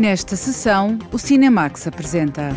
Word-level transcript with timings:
Nesta 0.00 0.34
sessão, 0.34 0.98
o 1.12 1.18
Cinemax 1.18 1.86
apresenta. 1.86 2.56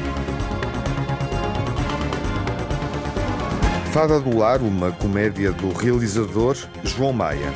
Fada 3.91 4.17
do 4.21 4.37
Lar, 4.37 4.61
uma 4.61 4.93
comédia 4.93 5.51
do 5.51 5.73
realizador 5.73 6.55
João 6.85 7.11
Maia. 7.11 7.51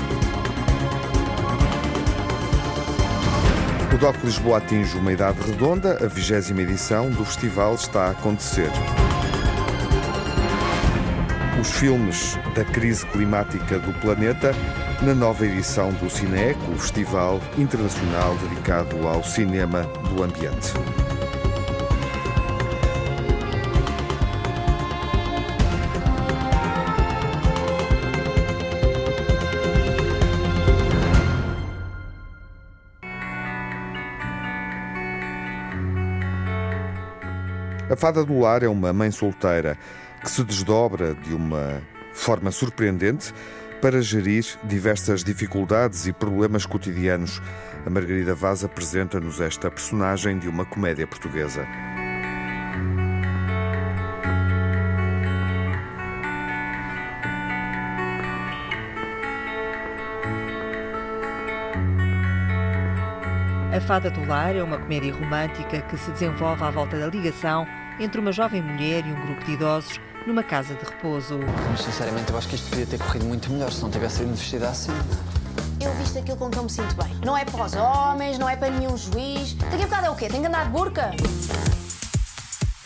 O 3.94 3.98
DOC 3.98 4.26
Lisboa 4.26 4.58
atinge 4.58 4.98
uma 4.98 5.14
idade 5.14 5.40
redonda, 5.40 6.04
a 6.04 6.08
vigésima 6.08 6.64
edição 6.64 7.10
do 7.10 7.24
festival 7.24 7.76
está 7.76 8.08
a 8.08 8.12
acontecer. 8.12 8.70
Os 11.62 11.72
filmes 11.72 12.38
da 12.54 12.66
crise 12.66 13.06
climática 13.06 13.80
do 13.80 13.94
planeta 14.02 14.52
na 15.02 15.14
nova 15.14 15.46
edição 15.46 15.94
do 15.94 16.10
Cineco, 16.10 16.72
o 16.72 16.78
festival 16.78 17.40
internacional 17.58 18.36
dedicado 18.38 19.08
ao 19.08 19.24
cinema 19.24 19.84
do 20.10 20.24
ambiente. 20.24 20.74
A 37.90 37.96
Fada 37.96 38.26
do 38.26 38.40
Lar 38.40 38.64
é 38.64 38.68
uma 38.68 38.92
mãe 38.92 39.12
solteira 39.12 39.78
que 40.22 40.30
se 40.30 40.44
desdobra 40.44 41.14
de 41.14 41.34
uma 41.34 41.82
forma 42.14 42.52
surpreendente 42.52 43.34
para 43.82 44.02
gerir 44.02 44.46
diversas 44.64 45.24
dificuldades 45.24 46.08
e 46.08 46.14
problemas 46.14 46.66
cotidianos. 46.66 47.42
A 47.86 47.90
Margarida 47.90 48.34
Vaz 48.34 48.64
apresenta-nos 48.64 49.40
esta 49.40 49.70
personagem 49.70 50.38
de 50.40 50.48
uma 50.48 50.66
comédia 50.66 51.06
portuguesa. 51.06 51.66
A 63.76 63.82
Fada 63.82 64.10
do 64.10 64.26
Lar 64.26 64.56
é 64.56 64.64
uma 64.64 64.80
comédia 64.80 65.14
romântica 65.14 65.82
que 65.82 65.98
se 65.98 66.12
desenvolve 66.12 66.64
à 66.64 66.72
volta 66.72 66.98
da 66.98 67.08
ligação 67.08 67.68
entre 68.00 68.20
uma 68.20 68.32
jovem 68.32 68.62
mulher 68.62 69.06
e 69.06 69.12
um 69.12 69.26
grupo 69.26 69.46
de 69.46 69.52
idosos 69.54 70.00
numa 70.28 70.44
casa 70.44 70.76
de 70.76 70.84
repouso. 70.84 71.40
Mas 71.72 71.82
sinceramente 71.82 72.30
eu 72.32 72.38
acho 72.38 72.48
que 72.50 72.56
isto 72.56 72.70
podia 72.70 72.86
ter 72.86 73.00
corrido 73.00 73.26
muito 73.26 73.50
melhor 73.50 73.72
se 73.72 73.82
não 73.82 73.90
tivesse 73.90 74.18
sido 74.18 74.36
vestida 74.36 74.70
assim. 74.70 74.92
Eu 75.80 75.94
visto 75.96 76.20
aquilo 76.20 76.38
com 76.38 76.50
que 76.50 76.58
eu 76.58 76.64
me 76.64 76.70
sinto 76.70 76.94
bem. 76.96 77.16
Não 77.26 77.38
é 77.38 77.46
para 77.46 77.64
os 77.64 77.74
homens, 77.74 78.38
não 78.38 78.50
é 78.50 78.56
para 78.56 78.70
nenhum 78.70 78.98
juiz. 78.98 79.54
Daqui 79.54 79.84
a 79.84 79.86
bocado 79.86 80.08
é 80.08 80.10
o 80.10 80.16
quê? 80.16 80.28
Tem 80.28 80.42
que 80.42 80.48
andar 80.48 80.66
de 80.66 80.72
burca? 80.72 81.12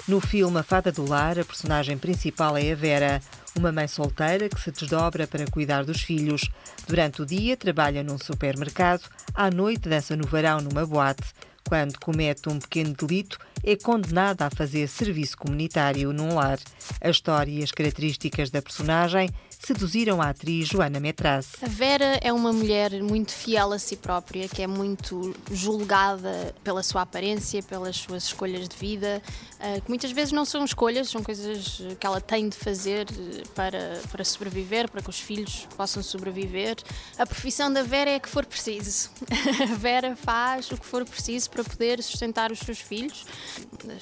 No 0.07 0.19
filme 0.19 0.59
A 0.59 0.63
Fada 0.63 0.91
do 0.91 1.07
Lar, 1.07 1.39
a 1.39 1.45
personagem 1.45 1.97
principal 1.97 2.57
é 2.57 2.71
a 2.71 2.75
Vera, 2.75 3.21
uma 3.57 3.71
mãe 3.71 3.87
solteira 3.87 4.49
que 4.49 4.59
se 4.59 4.71
desdobra 4.71 5.25
para 5.25 5.45
cuidar 5.49 5.85
dos 5.85 6.01
filhos. 6.01 6.49
Durante 6.87 7.21
o 7.21 7.25
dia 7.25 7.55
trabalha 7.55 8.03
num 8.03 8.17
supermercado, 8.17 9.03
à 9.33 9.49
noite 9.49 9.87
dança 9.87 10.15
no 10.15 10.27
verão 10.27 10.59
numa 10.59 10.85
boate. 10.85 11.23
Quando 11.67 11.99
comete 11.99 12.49
um 12.49 12.59
pequeno 12.59 12.93
delito, 12.93 13.37
é 13.63 13.75
condenada 13.75 14.45
a 14.45 14.49
fazer 14.49 14.87
serviço 14.87 15.37
comunitário 15.37 16.11
num 16.11 16.35
lar. 16.35 16.59
A 16.99 17.09
história 17.09 17.51
e 17.51 17.63
as 17.63 17.71
características 17.71 18.49
da 18.49 18.61
personagem 18.61 19.29
seduziram 19.61 20.21
a 20.21 20.29
atriz 20.29 20.67
Joana 20.67 20.99
Metraz. 20.99 21.49
A 21.61 21.67
Vera 21.67 22.19
é 22.21 22.33
uma 22.33 22.51
mulher 22.51 22.91
muito 23.03 23.31
fiel 23.31 23.71
a 23.71 23.79
si 23.79 23.95
própria, 23.95 24.47
que 24.47 24.61
é 24.61 24.67
muito 24.67 25.35
julgada 25.51 26.53
pela 26.63 26.81
sua 26.81 27.03
aparência, 27.03 27.61
pelas 27.61 27.97
suas 27.97 28.23
escolhas 28.23 28.67
de 28.67 28.75
vida, 28.75 29.21
eh, 29.59 29.79
que 29.79 29.87
muitas 29.87 30.11
vezes 30.11 30.31
não 30.31 30.45
são 30.45 30.65
escolhas, 30.65 31.09
são 31.09 31.21
coisas 31.21 31.81
que 31.99 32.07
ela 32.07 32.19
tem 32.19 32.49
de 32.49 32.57
fazer 32.57 33.07
eh, 33.11 33.43
para, 33.53 34.01
para 34.11 34.23
sobreviver, 34.23 34.89
para 34.89 35.01
que 35.01 35.09
os 35.09 35.19
filhos 35.19 35.67
possam 35.77 36.01
sobreviver. 36.01 36.77
A 37.17 37.25
profissão 37.25 37.71
da 37.71 37.83
Vera 37.83 38.09
é 38.09 38.19
que 38.19 38.29
for 38.29 38.45
preciso. 38.45 39.11
A 39.61 39.75
Vera 39.75 40.15
faz 40.15 40.71
o 40.71 40.77
que 40.77 40.85
for 40.85 41.05
preciso 41.05 41.49
para 41.51 41.63
poder 41.63 42.01
sustentar 42.01 42.51
os 42.51 42.59
seus 42.59 42.79
filhos, 42.79 43.25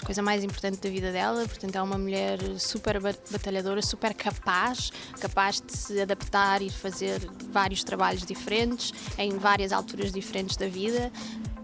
a 0.02 0.06
coisa 0.06 0.22
mais 0.22 0.44
importante 0.44 0.80
da 0.80 0.90
vida 0.90 1.12
dela. 1.12 1.46
Portanto, 1.46 1.76
é 1.76 1.82
uma 1.82 1.98
mulher 1.98 2.40
super 2.58 3.00
batalhadora, 3.02 3.82
super 3.82 4.14
capaz, 4.14 4.92
capaz 5.20 5.49
de 5.56 5.76
se 5.76 6.00
adaptar 6.02 6.62
e 6.62 6.70
fazer 6.70 7.20
vários 7.52 7.84
trabalhos 7.84 8.26
diferentes, 8.26 8.94
em 9.18 9.38
várias 9.38 9.72
alturas 9.72 10.12
diferentes 10.12 10.56
da 10.56 10.68
vida. 10.68 11.12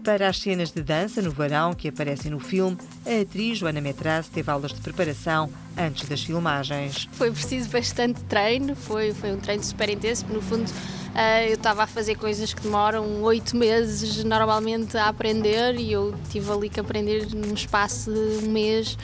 Para 0.02 0.28
as 0.28 0.38
cenas 0.38 0.70
de 0.70 0.82
dança 0.82 1.20
no 1.20 1.30
verão 1.30 1.74
que 1.74 1.88
aparecem 1.88 2.30
no 2.30 2.38
filme, 2.38 2.76
a 3.04 3.22
atriz 3.22 3.58
Joana 3.58 3.80
Metraz 3.80 4.28
teve 4.28 4.50
aulas 4.50 4.72
de 4.72 4.80
preparação 4.80 5.50
antes 5.76 6.08
das 6.08 6.22
filmagens. 6.22 7.08
Foi 7.12 7.30
preciso 7.30 7.68
bastante 7.70 8.20
treino, 8.24 8.74
foi, 8.74 9.12
foi 9.12 9.32
um 9.32 9.38
treino 9.38 9.62
super 9.62 9.88
intenso, 9.88 10.26
no 10.28 10.40
fundo 10.40 10.70
Uh, 11.16 11.48
eu 11.48 11.54
estava 11.54 11.84
a 11.84 11.86
fazer 11.86 12.14
coisas 12.16 12.52
que 12.52 12.60
demoram 12.60 13.22
oito 13.22 13.56
meses 13.56 14.22
normalmente 14.22 14.98
a 14.98 15.06
aprender 15.06 15.74
e 15.80 15.90
eu 15.90 16.14
tive 16.28 16.52
ali 16.52 16.68
que 16.68 16.78
aprender 16.78 17.26
num 17.34 17.54
espaço 17.54 18.12
de 18.12 18.44
um 18.44 18.50
mês. 18.50 18.98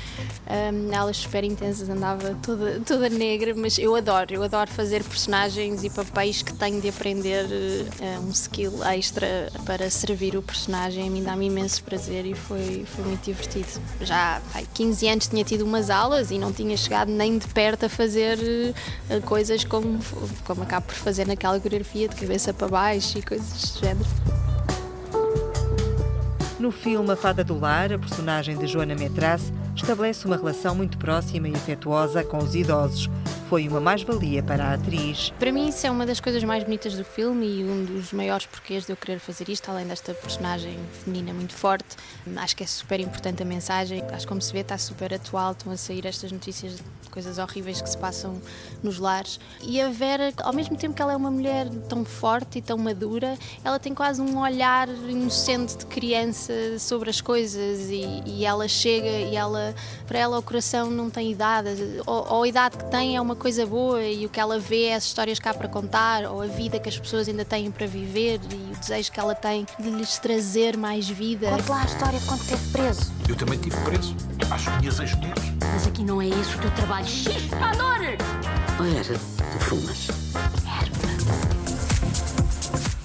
Um, 0.47 0.93
elas 0.93 1.17
super 1.17 1.43
intensas, 1.43 1.89
andava 1.89 2.37
toda, 2.43 2.81
toda 2.81 3.09
negra, 3.09 3.55
mas 3.57 3.79
eu 3.79 3.97
adoro, 3.97 4.35
eu 4.35 4.43
adoro 4.43 4.71
fazer 4.71 5.03
personagens 5.03 5.85
e 5.85 5.89
papéis 5.89 6.43
que 6.43 6.53
tenho 6.53 6.83
de 6.83 6.91
aprender 6.91 7.47
uh, 7.47 8.21
um 8.21 8.31
skill 8.31 8.85
extra 8.85 9.51
para 9.65 9.89
servir 9.89 10.37
o 10.37 10.43
personagem. 10.43 11.09
A 11.09 11.11
mim 11.11 11.23
dá-me 11.25 11.47
imenso 11.47 11.83
prazer 11.83 12.27
e 12.27 12.35
foi, 12.35 12.85
foi 12.95 13.05
muito 13.07 13.25
divertido. 13.25 13.81
Já 14.03 14.43
há 14.55 14.61
15 14.61 15.09
anos 15.09 15.29
tinha 15.29 15.45
tido 15.45 15.65
umas 15.65 15.89
aulas 15.89 16.31
e 16.31 16.37
não 16.37 16.53
tinha 16.53 16.62
chegado 16.77 17.11
nem 17.11 17.39
de 17.39 17.47
perto 17.49 17.87
a 17.87 17.89
fazer 17.89 18.39
uh, 18.39 19.21
coisas 19.23 19.65
como, 19.65 19.99
como 20.45 20.63
acabo 20.63 20.87
por 20.87 20.95
fazer 20.95 21.27
naquela 21.27 21.59
coreografia 21.59 22.09
de 22.09 22.17
cabeça 22.17 22.53
para 22.53 22.69
baixo 22.69 23.19
e 23.19 23.23
coisas 23.23 23.73
do 23.73 23.81
género. 23.81 24.09
No 26.59 26.71
filme 26.71 27.11
A 27.11 27.17
Fada 27.17 27.43
do 27.43 27.59
Lar, 27.59 27.93
a 27.93 27.99
personagem 27.99 28.57
de 28.57 28.69
Joana 28.69 28.95
Metraz 28.95 29.53
estabelece 29.75 30.27
uma 30.27 30.37
relação 30.37 30.75
muito 30.75 30.97
próxima 30.97 31.49
e 31.49 31.55
afetuosa 31.55 32.23
com 32.23 32.39
os 32.39 32.55
idosos. 32.55 33.11
Foi 33.53 33.69
uma 33.69 33.83
mais-valia 33.83 34.43
para 34.43 34.65
a 34.65 34.73
atriz. 34.73 35.31
Para 35.39 35.53
mim, 35.53 35.69
isso 35.69 35.87
é 35.87 35.91
uma 35.91 36.07
das 36.07 36.19
coisas 36.21 36.43
mais 36.43 36.65
bonitas 36.65 36.97
do 36.97 37.05
filme 37.05 37.47
e 37.47 37.63
um 37.63 37.85
dos 37.85 38.11
maiores 38.11 38.47
porquês 38.47 38.87
de 38.87 38.93
eu 38.93 38.97
querer 38.97 39.19
fazer 39.19 39.47
isto, 39.51 39.71
além 39.71 39.87
desta 39.87 40.15
personagem 40.15 40.79
feminina 41.05 41.35
muito 41.35 41.53
forte. 41.53 41.95
Acho 42.35 42.57
que 42.57 42.63
é 42.63 42.67
super 42.67 42.99
importante 42.99 43.43
a 43.43 43.45
mensagem. 43.45 44.03
Acho 44.11 44.21
que, 44.21 44.27
como 44.29 44.41
se 44.41 44.51
vê, 44.55 44.61
está 44.61 44.79
super 44.79 45.13
atual. 45.13 45.53
Estão 45.53 45.71
a 45.71 45.77
sair 45.77 46.07
estas 46.07 46.33
notícias 46.33 46.77
de 46.77 47.11
coisas 47.11 47.37
horríveis 47.37 47.83
que 47.83 47.91
se 47.91 47.99
passam 47.99 48.41
nos 48.83 48.99
lares. 48.99 49.39
E 49.61 49.79
a 49.83 49.91
Vera, 49.91 50.33
ao 50.43 50.55
mesmo 50.55 50.75
tempo 50.75 50.95
que 50.95 51.03
ela 51.03 51.13
é 51.13 51.17
uma 51.17 51.31
mulher 51.31 51.69
tão 51.91 52.07
forte 52.07 52.59
e 52.59 52.63
tão 52.63 52.79
madura, 52.79 53.37
ela 53.63 53.79
tem 53.79 53.95
quase 53.95 54.23
um 54.23 54.39
olhar 54.41 54.89
inocente 54.89 55.77
de 55.77 55.85
criança 55.85 56.55
sobre 56.79 57.11
as 57.11 57.21
coisas 57.21 57.91
e, 57.91 58.23
e 58.25 58.47
ela 58.47 58.67
chega 58.67 59.11
e 59.11 59.37
ela 59.37 59.75
para 60.07 60.19
ela 60.19 60.39
o 60.39 60.43
coração 60.43 60.91
não 60.91 61.09
tem 61.09 61.31
idade, 61.31 61.71
ou, 62.07 62.27
ou, 62.29 62.43
a 62.43 62.49
idade 62.49 62.77
que 62.77 62.85
tem 62.91 63.17
é 63.17 63.21
uma 63.21 63.37
coisa 63.43 63.67
boa 63.67 64.01
e 64.05 64.25
o 64.25 64.29
que 64.29 64.39
ela 64.39 64.57
vê 64.57 64.85
é 64.85 64.95
as 64.95 65.03
histórias 65.03 65.41
cá 65.41 65.53
para 65.53 65.67
contar, 65.67 66.27
ou 66.27 66.43
a 66.43 66.47
vida 66.47 66.79
que 66.79 66.89
as 66.89 66.97
pessoas 66.97 67.29
ainda 67.29 67.45
têm 67.45 67.73
para 67.73 67.89
viver 67.89 68.39
e 68.49 68.73
o 68.73 68.77
desejo 68.79 69.11
que 69.11 69.19
ela 69.19 69.35
tem 69.35 69.67
de 69.81 69.91
lhes 69.91 70.17
trazer 70.17 70.77
mais 70.77 71.09
vida. 71.09 71.51
Conte 71.51 71.69
lá 71.69 71.83
a 71.83 71.85
história 71.85 72.21
de 72.21 72.27
quando 72.27 72.41
esteve 72.43 72.71
preso. 72.71 73.13
Eu 73.29 73.35
também 73.35 73.59
tive 73.59 73.77
preso, 73.79 74.15
às 74.49 74.81
minhas 74.81 75.01
ex-mulheres. 75.01 75.43
Mas 75.61 75.87
aqui 75.89 76.05
não 76.05 76.23
é 76.23 76.27
isso 76.27 76.57
o 76.57 76.61
teu 76.61 76.71
trabalho. 76.71 77.07
Chispador! 77.09 78.17
Ou 78.79 78.87
era 78.87 79.03
de 79.03 79.65
fumas? 79.65 80.07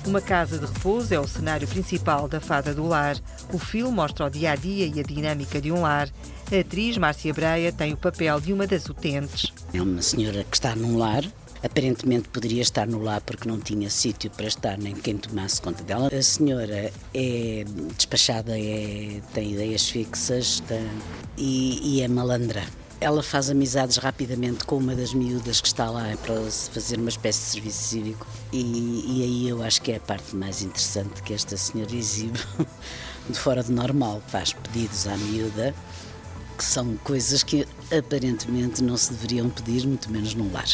Uma 0.05 0.21
casa 0.21 0.59
de 0.59 0.67
repouso 0.67 1.13
é 1.15 1.19
o 1.19 1.27
cenário 1.27 1.67
principal 1.67 2.27
da 2.27 2.39
Fada 2.39 2.75
do 2.75 2.87
Lar. 2.87 3.17
O 3.51 3.57
filme 3.57 3.91
mostra 3.91 4.27
o 4.27 4.29
dia 4.29 4.51
a 4.51 4.55
dia 4.55 4.85
e 4.85 4.99
a 4.99 5.03
dinâmica 5.03 5.59
de 5.59 5.71
um 5.71 5.81
lar. 5.81 6.07
A 6.49 6.61
atriz 6.61 6.97
Márcia 6.97 7.33
Breia 7.33 7.73
tem 7.73 7.91
o 7.91 7.97
papel 7.97 8.39
de 8.39 8.53
uma 8.53 8.65
das 8.65 8.87
utentes. 8.87 9.51
É 9.73 9.81
uma 9.81 10.01
senhora 10.01 10.45
que 10.45 10.55
está 10.55 10.73
num 10.77 10.97
lar, 10.97 11.25
aparentemente 11.61 12.29
poderia 12.29 12.61
estar 12.61 12.87
no 12.87 13.01
lar 13.01 13.19
porque 13.19 13.49
não 13.49 13.59
tinha 13.59 13.89
sítio 13.89 14.31
para 14.31 14.47
estar 14.47 14.77
nem 14.77 14.95
quem 14.95 15.17
tomasse 15.17 15.61
conta 15.61 15.83
dela. 15.83 16.07
A 16.07 16.21
senhora 16.21 16.89
é 17.13 17.65
despachada, 17.97 18.57
é, 18.57 19.19
tem 19.33 19.51
ideias 19.51 19.89
fixas 19.89 20.61
tem, 20.61 20.87
e, 21.35 21.97
e, 21.97 22.01
é 22.01 22.07
malandra. 22.07 22.63
Ela 23.01 23.21
faz 23.21 23.49
amizades 23.49 23.97
rapidamente 23.97 24.63
com 24.63 24.77
uma 24.77 24.95
das 24.95 25.13
miúdas 25.13 25.59
que 25.59 25.67
está 25.67 25.91
lá 25.91 26.15
para 26.23 26.33
fazer 26.71 26.97
uma 26.97 27.09
espécie 27.09 27.41
de 27.41 27.45
serviço 27.51 27.83
cívico 27.83 28.25
e, 28.53 29.03
e 29.05 29.23
aí 29.23 29.49
eu 29.49 29.61
acho 29.61 29.81
que 29.81 29.91
é 29.91 29.97
a 29.97 29.99
parte 29.99 30.33
mais 30.33 30.61
interessante 30.61 31.21
que 31.23 31.33
esta 31.33 31.57
senhora 31.57 31.93
exibe 31.93 32.39
de 33.29 33.37
fora 33.37 33.61
do 33.61 33.73
normal. 33.73 34.23
Faz 34.29 34.53
pedidos 34.53 35.07
à 35.07 35.17
miúda 35.17 35.75
que 36.57 36.63
são 36.63 36.97
coisas 37.03 37.43
que 37.43 37.67
aparentemente 37.95 38.83
não 38.83 38.97
se 38.97 39.13
deveriam 39.13 39.49
pedir, 39.49 39.85
muito 39.85 40.11
menos 40.11 40.33
num 40.33 40.51
lar. 40.51 40.67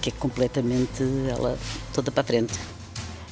Que 0.00 0.08
é 0.08 0.12
completamente 0.12 1.02
ela 1.28 1.58
toda 1.92 2.10
para 2.10 2.22
a 2.22 2.24
frente. 2.24 2.58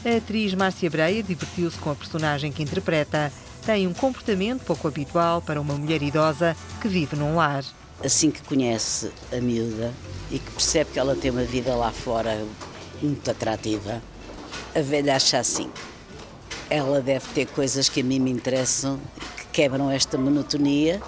A 0.05 0.19
atriz 0.19 0.53
Márcia 0.55 0.91
Breia 0.91 1.23
divertiu-se 1.23 1.79
com 1.79 1.91
a 1.91 1.95
personagem 1.95 2.53
que 2.53 2.63
interpreta. 2.63 3.33
tem 3.65 3.87
um 3.87 3.95
comportamento 3.95 4.63
pouco 4.63 4.87
habitual 4.87 5.41
para 5.41 5.61
uma 5.61 5.75
mulher 5.75 6.03
idosa 6.03 6.57
que 6.81 6.87
vive 6.87 7.17
num 7.17 7.35
lar. 7.35 7.65
Assim 8.05 8.31
que 8.31 8.43
conhece 8.43 9.11
a 9.33 9.41
miúda 9.41 9.93
e 10.31 10.39
que 10.39 10.51
percebe 10.51 10.91
que 10.93 10.99
ela 10.99 11.17
tem 11.17 11.31
uma 11.31 11.45
vida 11.45 11.75
lá 11.75 11.91
fora 11.91 12.45
muito 13.03 13.31
atrativa, 13.31 14.03
a 14.75 14.81
velha 14.81 15.17
acha 15.17 15.39
assim. 15.39 15.71
Ela 16.69 17.01
deve 17.01 17.27
ter 17.35 17.47
coisas 17.47 17.89
que 17.89 18.01
a 18.01 18.05
mim 18.05 18.21
me 18.21 18.31
interessam, 18.31 19.01
que 19.37 19.47
quebram 19.47 19.91
esta 19.91 20.19
monotonia 20.19 21.01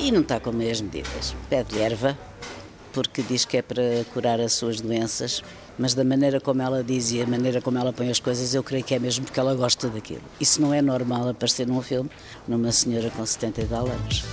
e 0.00 0.10
não 0.10 0.22
está 0.22 0.40
com 0.40 0.50
meias 0.50 0.80
medidas. 0.80 1.34
Pede 1.48 1.78
erva, 1.78 2.18
porque 2.92 3.22
diz 3.22 3.44
que 3.44 3.58
é 3.58 3.62
para 3.62 3.82
curar 4.12 4.40
as 4.40 4.54
suas 4.54 4.80
doenças, 4.80 5.42
mas 5.78 5.94
da 5.94 6.04
maneira 6.04 6.40
como 6.40 6.62
ela 6.62 6.82
diz 6.82 7.12
e 7.12 7.20
a 7.20 7.26
maneira 7.26 7.60
como 7.60 7.78
ela 7.78 7.92
põe 7.92 8.10
as 8.10 8.18
coisas, 8.18 8.54
eu 8.54 8.62
creio 8.62 8.82
que 8.82 8.94
é 8.94 8.98
mesmo 8.98 9.24
porque 9.24 9.38
ela 9.38 9.54
gosta 9.54 9.88
daquilo. 9.88 10.22
Isso 10.40 10.60
não 10.60 10.72
é 10.72 10.80
normal 10.80 11.28
aparecer 11.28 11.66
num 11.66 11.82
filme 11.82 12.10
numa 12.48 12.72
senhora 12.72 13.10
com 13.10 13.24
70 13.24 13.60
e 13.60 13.64
tal 13.66 13.86
anos. 13.86 14.24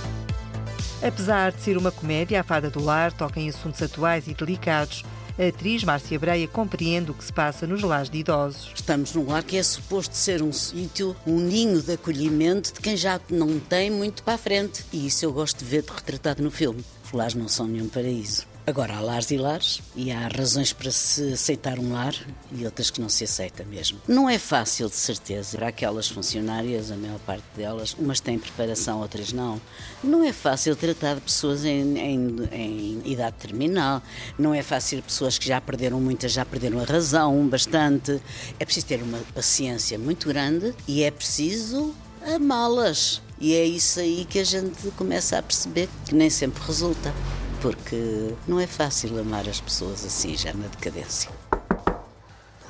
Apesar 1.02 1.52
de 1.52 1.60
ser 1.60 1.76
uma 1.76 1.92
comédia, 1.92 2.40
a 2.40 2.42
Fada 2.42 2.70
do 2.70 2.82
Lar 2.82 3.12
toca 3.12 3.38
em 3.38 3.48
assuntos 3.48 3.80
atuais 3.82 4.26
e 4.26 4.34
delicados. 4.34 5.04
A 5.38 5.46
atriz 5.50 5.84
Márcia 5.84 6.18
Breia 6.18 6.48
compreende 6.48 7.12
o 7.12 7.14
que 7.14 7.22
se 7.22 7.32
passa 7.32 7.64
nos 7.64 7.80
lares 7.82 8.10
de 8.10 8.18
idosos. 8.18 8.72
Estamos 8.74 9.14
num 9.14 9.28
lar 9.28 9.44
que 9.44 9.56
é 9.56 9.62
suposto 9.62 10.16
ser 10.16 10.42
um 10.42 10.52
sítio, 10.52 11.14
um 11.24 11.38
ninho 11.38 11.80
de 11.80 11.92
acolhimento 11.92 12.72
de 12.72 12.80
quem 12.80 12.96
já 12.96 13.20
não 13.30 13.60
tem 13.60 13.88
muito 13.88 14.24
para 14.24 14.34
a 14.34 14.38
frente. 14.38 14.84
E 14.92 15.06
isso 15.06 15.24
eu 15.24 15.32
gosto 15.32 15.58
de 15.58 15.64
ver 15.64 15.84
retratado 15.84 16.42
no 16.42 16.50
filme. 16.50 16.84
Os 17.04 17.12
lares 17.12 17.34
não 17.34 17.46
são 17.46 17.68
nenhum 17.68 17.88
paraíso. 17.88 18.47
Agora, 18.68 18.98
há 18.98 19.00
lares 19.00 19.30
e 19.30 19.38
lares, 19.38 19.80
e 19.96 20.12
há 20.12 20.28
razões 20.28 20.74
para 20.74 20.90
se 20.90 21.32
aceitar 21.32 21.78
um 21.78 21.90
lar 21.90 22.14
e 22.52 22.66
outras 22.66 22.90
que 22.90 23.00
não 23.00 23.08
se 23.08 23.24
aceita 23.24 23.64
mesmo. 23.64 23.98
Não 24.06 24.28
é 24.28 24.38
fácil, 24.38 24.90
de 24.90 24.94
certeza. 24.94 25.56
Para 25.56 25.68
aquelas 25.68 26.06
funcionárias, 26.06 26.90
a 26.90 26.96
maior 26.96 27.18
parte 27.20 27.44
delas, 27.56 27.96
umas 27.98 28.20
têm 28.20 28.38
preparação, 28.38 29.00
outras 29.00 29.32
não. 29.32 29.58
Não 30.04 30.22
é 30.22 30.34
fácil 30.34 30.76
tratar 30.76 31.14
de 31.14 31.22
pessoas 31.22 31.64
em, 31.64 31.96
em, 31.96 32.36
em 32.52 33.02
idade 33.10 33.36
terminal. 33.38 34.02
Não 34.38 34.52
é 34.52 34.62
fácil 34.62 35.02
pessoas 35.02 35.38
que 35.38 35.48
já 35.48 35.62
perderam 35.62 35.98
muitas, 35.98 36.32
já 36.32 36.44
perderam 36.44 36.78
a 36.78 36.84
razão 36.84 37.48
bastante. 37.48 38.20
É 38.60 38.66
preciso 38.66 38.84
ter 38.84 39.02
uma 39.02 39.20
paciência 39.34 39.98
muito 39.98 40.28
grande 40.28 40.74
e 40.86 41.02
é 41.02 41.10
preciso 41.10 41.94
amá-las. 42.34 43.22
E 43.40 43.54
é 43.54 43.64
isso 43.64 43.98
aí 43.98 44.26
que 44.28 44.38
a 44.38 44.44
gente 44.44 44.90
começa 44.90 45.38
a 45.38 45.42
perceber 45.42 45.88
que 46.04 46.14
nem 46.14 46.28
sempre 46.28 46.62
resulta 46.66 47.14
porque 47.60 48.34
não 48.46 48.60
é 48.60 48.66
fácil 48.66 49.18
amar 49.18 49.48
as 49.48 49.60
pessoas 49.60 50.04
assim, 50.04 50.36
já 50.36 50.52
na 50.52 50.66
decadência. 50.66 51.30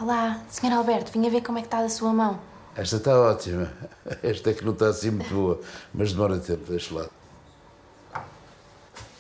Olá, 0.00 0.40
Sr. 0.48 0.72
Alberto, 0.72 1.12
vinha 1.12 1.30
ver 1.30 1.42
como 1.42 1.58
é 1.58 1.60
que 1.60 1.66
está 1.66 1.78
a 1.80 1.88
sua 1.88 2.12
mão. 2.12 2.38
Esta 2.76 2.96
está 2.96 3.18
ótima. 3.18 3.70
Esta 4.22 4.50
é 4.50 4.54
que 4.54 4.64
não 4.64 4.72
está 4.72 4.88
assim 4.88 5.10
muito 5.10 5.34
boa, 5.34 5.60
mas 5.92 6.12
demora 6.12 6.38
tempo, 6.38 6.64
deixa 6.70 6.94
lá. 6.94 7.06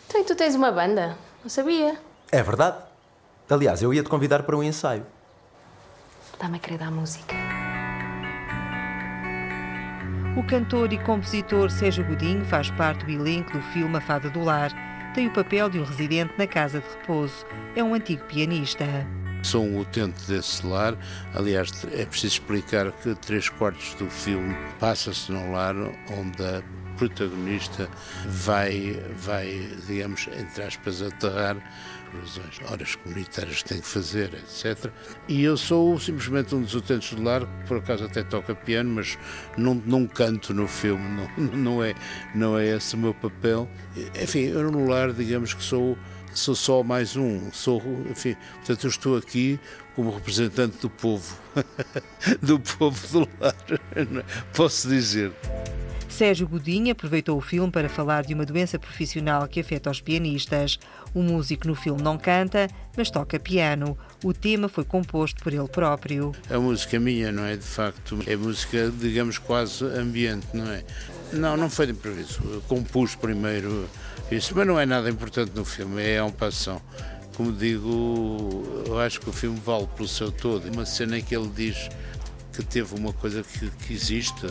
Então, 0.06 0.20
e 0.20 0.24
tu 0.24 0.34
tens 0.34 0.54
uma 0.54 0.70
banda? 0.70 1.16
Não 1.42 1.50
sabia. 1.50 2.00
É 2.30 2.42
verdade. 2.42 2.78
Aliás, 3.50 3.82
eu 3.82 3.92
ia 3.92 4.02
te 4.02 4.08
convidar 4.08 4.42
para 4.44 4.56
um 4.56 4.62
ensaio. 4.62 5.04
Dá-me 6.38 6.56
a 6.56 6.60
querer 6.60 6.78
dar 6.78 6.90
música. 6.90 7.34
O 10.36 10.46
cantor 10.46 10.92
e 10.92 10.98
compositor 10.98 11.70
Sérgio 11.70 12.06
Godinho 12.06 12.44
faz 12.44 12.70
parte 12.70 13.04
do 13.04 13.10
elenco 13.10 13.50
do 13.50 13.62
filme 13.72 13.96
A 13.96 14.00
Fada 14.00 14.30
do 14.30 14.44
Lar 14.44 14.87
tem 15.14 15.26
o 15.26 15.32
papel 15.32 15.68
de 15.70 15.78
um 15.78 15.84
residente 15.84 16.32
na 16.38 16.46
casa 16.46 16.80
de 16.80 16.88
repouso. 16.88 17.46
É 17.74 17.82
um 17.82 17.94
antigo 17.94 18.24
pianista. 18.24 18.84
Sou 19.42 19.64
um 19.64 19.78
utente 19.78 20.26
desse 20.26 20.66
lar. 20.66 20.96
Aliás, 21.34 21.70
é 21.92 22.04
preciso 22.04 22.34
explicar 22.34 22.90
que 22.92 23.14
três 23.14 23.48
quartos 23.48 23.94
do 23.94 24.10
filme 24.10 24.54
passa-se 24.78 25.30
num 25.30 25.52
lar 25.52 25.74
onde 25.76 26.42
a 26.42 26.62
protagonista 26.96 27.88
vai, 28.26 29.00
vai, 29.16 29.70
digamos, 29.86 30.28
entre 30.36 30.64
aspas, 30.64 31.00
aterrar 31.00 31.56
razões, 32.16 32.60
horas 32.70 32.94
comunitárias 32.94 33.62
que 33.62 33.68
tem 33.68 33.80
que 33.80 33.86
fazer, 33.86 34.32
etc. 34.34 34.90
E 35.28 35.42
eu 35.42 35.56
sou 35.56 35.98
simplesmente 35.98 36.54
um 36.54 36.62
dos 36.62 36.74
utentes 36.74 37.12
do 37.14 37.22
lar, 37.22 37.40
que 37.40 37.68
por 37.68 37.78
acaso 37.78 38.04
até 38.04 38.22
toca 38.22 38.54
piano, 38.54 38.90
mas 38.90 39.18
não, 39.56 39.74
não 39.74 40.06
canto 40.06 40.54
no 40.54 40.66
filme, 40.66 41.04
não, 41.08 41.46
não, 41.56 41.84
é, 41.84 41.94
não 42.34 42.58
é 42.58 42.66
esse 42.76 42.94
o 42.94 42.98
meu 42.98 43.14
papel. 43.14 43.68
Enfim, 44.20 44.40
eu 44.40 44.70
no 44.70 44.88
lar, 44.88 45.12
digamos 45.12 45.54
que 45.54 45.62
sou 45.62 45.96
sou 46.34 46.54
só 46.54 46.82
mais 46.82 47.16
um, 47.16 47.50
sou, 47.50 47.82
enfim, 48.08 48.36
portanto 48.58 48.84
eu 48.84 48.90
estou 48.90 49.16
aqui 49.16 49.58
como 49.96 50.10
representante 50.10 50.78
do 50.78 50.88
povo, 50.88 51.36
do 52.40 52.60
povo 52.60 53.08
do 53.08 53.28
lar, 53.40 53.54
posso 54.54 54.88
dizer. 54.88 55.32
Sérgio 56.18 56.48
Godinho 56.48 56.90
aproveitou 56.90 57.38
o 57.38 57.40
filme 57.40 57.70
para 57.70 57.88
falar 57.88 58.24
de 58.24 58.34
uma 58.34 58.44
doença 58.44 58.76
profissional 58.76 59.46
que 59.46 59.60
afeta 59.60 59.88
os 59.88 60.00
pianistas. 60.00 60.76
O 61.14 61.22
músico 61.22 61.68
no 61.68 61.76
filme 61.76 62.02
não 62.02 62.18
canta, 62.18 62.66
mas 62.96 63.08
toca 63.08 63.38
piano. 63.38 63.96
O 64.24 64.34
tema 64.34 64.68
foi 64.68 64.82
composto 64.82 65.40
por 65.44 65.54
ele 65.54 65.68
próprio. 65.68 66.32
A 66.50 66.58
música 66.58 66.98
minha, 66.98 67.30
não 67.30 67.44
é? 67.44 67.56
De 67.56 67.62
facto, 67.62 68.18
é 68.26 68.34
música, 68.34 68.92
digamos, 68.98 69.38
quase 69.38 69.84
ambiente, 69.84 70.48
não 70.52 70.68
é? 70.68 70.82
Não, 71.32 71.56
não 71.56 71.70
foi 71.70 71.86
de 71.86 71.92
improviso. 71.92 72.40
Eu 72.52 72.62
compus 72.62 73.14
primeiro 73.14 73.88
isso, 74.28 74.54
mas 74.56 74.66
não 74.66 74.80
é 74.80 74.84
nada 74.84 75.08
importante 75.08 75.52
no 75.54 75.64
filme, 75.64 76.02
é 76.02 76.20
uma 76.20 76.32
passão. 76.32 76.82
Como 77.36 77.52
digo, 77.52 78.84
eu 78.88 78.98
acho 78.98 79.20
que 79.20 79.30
o 79.30 79.32
filme 79.32 79.60
vale 79.64 79.86
pelo 79.94 80.08
seu 80.08 80.32
todo. 80.32 80.68
Uma 80.68 80.84
cena 80.84 81.16
em 81.16 81.22
que 81.22 81.36
ele 81.36 81.48
diz 81.54 81.88
que 82.52 82.64
teve 82.64 82.92
uma 82.96 83.12
coisa 83.12 83.44
que, 83.44 83.70
que 83.70 83.92
existe 83.94 84.48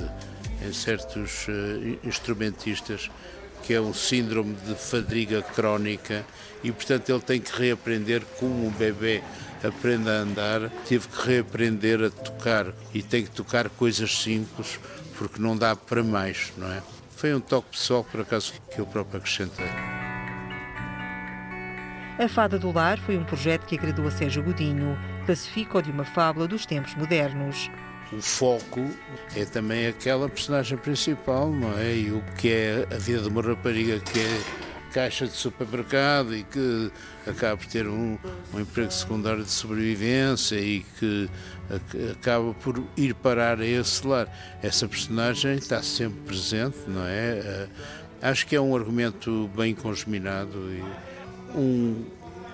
em 0.61 0.73
certos 0.73 1.47
uh, 1.47 1.99
instrumentistas, 2.03 3.09
que 3.63 3.73
é 3.73 3.81
um 3.81 3.93
síndrome 3.93 4.55
de 4.65 4.75
fadiga 4.75 5.41
crónica, 5.41 6.25
e 6.63 6.71
portanto 6.71 7.09
ele 7.09 7.21
tem 7.21 7.39
que 7.39 7.51
reaprender 7.51 8.23
como 8.39 8.67
um 8.67 8.71
bebê 8.71 9.21
aprende 9.65 10.09
a 10.09 10.13
andar, 10.13 10.69
teve 10.87 11.07
que 11.07 11.27
reaprender 11.27 12.03
a 12.03 12.09
tocar 12.09 12.67
e 12.93 13.01
tem 13.01 13.23
que 13.23 13.31
tocar 13.31 13.69
coisas 13.69 14.21
simples 14.21 14.79
porque 15.17 15.41
não 15.41 15.57
dá 15.57 15.75
para 15.75 16.03
mais, 16.03 16.53
não 16.57 16.71
é? 16.71 16.81
Foi 17.15 17.33
um 17.33 17.39
toque 17.39 17.71
pessoal, 17.71 18.03
por 18.03 18.21
acaso, 18.21 18.53
que 18.71 18.79
eu 18.79 18.85
próprio 18.85 19.17
acrescentei. 19.17 19.65
A 22.19 22.27
Fada 22.27 22.59
do 22.59 22.71
Lar 22.71 22.99
foi 22.99 23.17
um 23.17 23.23
projeto 23.23 23.65
que 23.65 23.75
agradou 23.75 24.07
a 24.07 24.11
Sérgio 24.11 24.43
Godinho, 24.43 24.97
classifica-o 25.25 25.81
de 25.81 25.89
uma 25.89 26.05
fábula 26.05 26.47
dos 26.47 26.65
tempos 26.65 26.93
modernos 26.95 27.69
o 28.11 28.21
foco 28.21 28.85
é 29.35 29.43
também 29.45 29.87
aquela 29.87 30.29
personagem 30.29 30.77
principal, 30.77 31.51
não 31.51 31.77
é? 31.77 31.95
E 31.95 32.11
o 32.11 32.23
que 32.37 32.49
é 32.51 32.87
a 32.89 32.97
vida 32.97 33.21
de 33.21 33.27
uma 33.27 33.41
rapariga 33.41 33.99
que 33.99 34.19
é 34.19 34.41
caixa 34.93 35.27
de 35.27 35.33
supermercado 35.33 36.35
e 36.35 36.43
que 36.43 36.91
acaba 37.27 37.57
por 37.57 37.67
ter 37.67 37.87
um, 37.87 38.17
um 38.53 38.59
emprego 38.59 38.91
secundário 38.91 39.43
de 39.43 39.51
sobrevivência 39.51 40.55
e 40.55 40.85
que 40.97 41.29
acaba 42.11 42.53
por 42.53 42.81
ir 42.95 43.13
parar 43.13 43.59
a 43.59 43.65
esse 43.65 44.07
lar. 44.07 44.27
Essa 44.61 44.87
personagem 44.87 45.55
está 45.55 45.83
sempre 45.83 46.19
presente, 46.21 46.77
não 46.87 47.05
é? 47.05 47.39
Eh, 47.39 47.67
acho 48.21 48.47
que 48.47 48.55
é 48.55 48.61
um 48.61 48.75
argumento 48.75 49.49
bem 49.55 49.75
congeminado 49.75 50.57
e 50.71 50.83
um, 51.55 52.05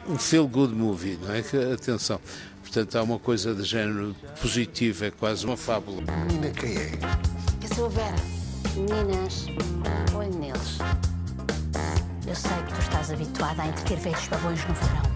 um 0.10 0.18
feel-good 0.18 0.74
movie, 0.74 1.18
não 1.22 1.34
é? 1.34 1.74
Atenção, 1.74 2.20
Portanto, 2.74 2.98
há 2.98 3.04
uma 3.04 3.20
coisa 3.20 3.54
de 3.54 3.62
género 3.62 4.16
positivo, 4.42 5.06
é 5.06 5.12
quase 5.12 5.46
uma 5.46 5.56
fábula. 5.56 6.02
Menina, 6.26 6.50
quem 6.50 6.76
é? 6.76 6.92
Eu 7.62 7.76
sou 7.76 7.86
a 7.86 7.90
Vera. 7.90 8.16
Meninas, 8.76 9.46
olho 10.16 10.34
neles. 10.40 10.80
Eu 12.26 12.34
sei 12.34 12.52
que 12.66 12.74
tu 12.74 12.80
estás 12.80 13.12
habituada 13.12 13.62
a 13.62 13.68
entreter 13.68 14.00
velhos 14.00 14.28
babões 14.28 14.68
no 14.68 14.74
verão. 14.74 15.14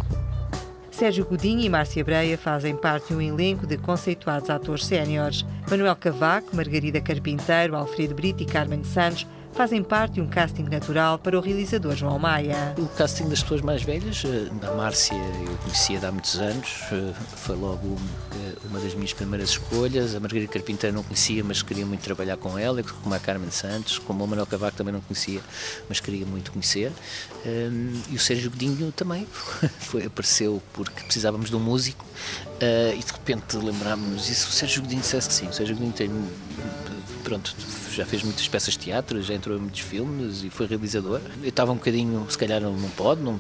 Sérgio 0.92 1.26
Godinho 1.26 1.62
e 1.62 1.68
Márcia 1.68 2.04
Breia 2.04 2.38
fazem 2.38 2.76
parte 2.76 3.08
de 3.08 3.16
um 3.16 3.22
elenco 3.22 3.66
de 3.66 3.76
conceituados 3.80 4.52
atores 4.52 4.86
séniores. 4.86 5.44
Manuel 5.68 5.96
Cavaco, 5.96 6.56
Margarida 6.56 7.02
Carpinteiro, 7.02 7.76
Alfredo 7.76 8.14
Brito 8.14 8.44
e 8.44 8.46
Carmen 8.46 8.84
Santos 8.84 9.26
fazem 9.58 9.82
parte 9.82 10.14
de 10.14 10.22
um 10.22 10.28
casting 10.28 10.66
natural 10.70 11.18
para 11.18 11.36
o 11.36 11.42
realizador 11.42 11.96
João 11.96 12.20
Maia. 12.20 12.76
O 12.78 12.86
casting 12.90 13.28
das 13.28 13.42
pessoas 13.42 13.62
mais 13.62 13.82
velhas, 13.82 14.24
eh, 14.24 14.52
a 14.68 14.76
Márcia 14.76 15.16
eu 15.16 15.58
conhecia 15.58 16.00
há 16.08 16.12
muitos 16.12 16.36
anos, 16.36 16.84
eh, 16.92 17.12
foi 17.38 17.56
logo 17.56 17.98
eh, 18.36 18.54
uma 18.70 18.80
das 18.80 18.94
minhas 18.94 19.14
primeiras 19.14 19.50
escolhas. 19.50 20.14
A 20.14 20.20
Margarida 20.20 20.48
Carpinteiro 20.54 20.96
não 20.96 21.02
conhecia, 21.02 21.44
mas 21.44 21.64
queria 21.64 21.88
muito 21.88 22.02
trabalhar 22.02 22.38
com 22.38 22.56
ela, 22.56 22.84
como 22.84 23.16
a 23.16 23.18
Carmen 23.18 23.50
Santos, 23.50 23.98
como 23.98 24.24
o 24.24 24.28
Manuel 24.28 24.46
Cavaco 24.46 24.78
também 24.78 24.94
não 24.94 25.02
conhecia, 25.02 25.42
mas 25.90 26.00
queria 26.00 26.24
muito 26.24 26.52
conhecer. 26.52 26.92
E 28.12 28.16
o 28.16 28.20
Sérgio 28.20 28.52
Godinho 28.52 28.92
também 28.92 29.26
foi, 29.80 30.06
apareceu 30.06 30.62
porque 30.72 31.04
precisávamos 31.04 31.50
de 31.50 31.56
um 31.56 31.60
músico 31.60 32.06
e 32.62 33.04
de 33.04 33.12
repente 33.12 33.58
lembrámos-nos 33.58 34.30
isso. 34.30 34.50
O 34.50 34.52
Sérgio 34.52 34.84
Godinho 34.84 35.02
dissesse 35.02 35.28
que 35.30 35.34
sim, 35.34 35.48
o 35.48 35.54
Sérgio 35.54 35.76
Godinho 35.76 35.94
tem 35.94 36.10
pronto, 37.28 37.54
já 37.92 38.06
fez 38.06 38.24
muitas 38.24 38.48
peças 38.48 38.76
de 38.76 38.80
teatro, 38.80 39.22
já 39.22 39.34
entrou 39.34 39.58
em 39.58 39.60
muitos 39.60 39.82
filmes 39.82 40.46
e 40.46 40.50
foi 40.50 40.66
realizador. 40.66 41.20
Eu 41.44 41.50
estava 41.50 41.74
um 41.74 41.76
bocadinho, 41.76 42.26
se 42.30 42.38
calhar 42.38 42.62
não, 42.62 42.74
pode, 42.92 43.22
não, 43.22 43.38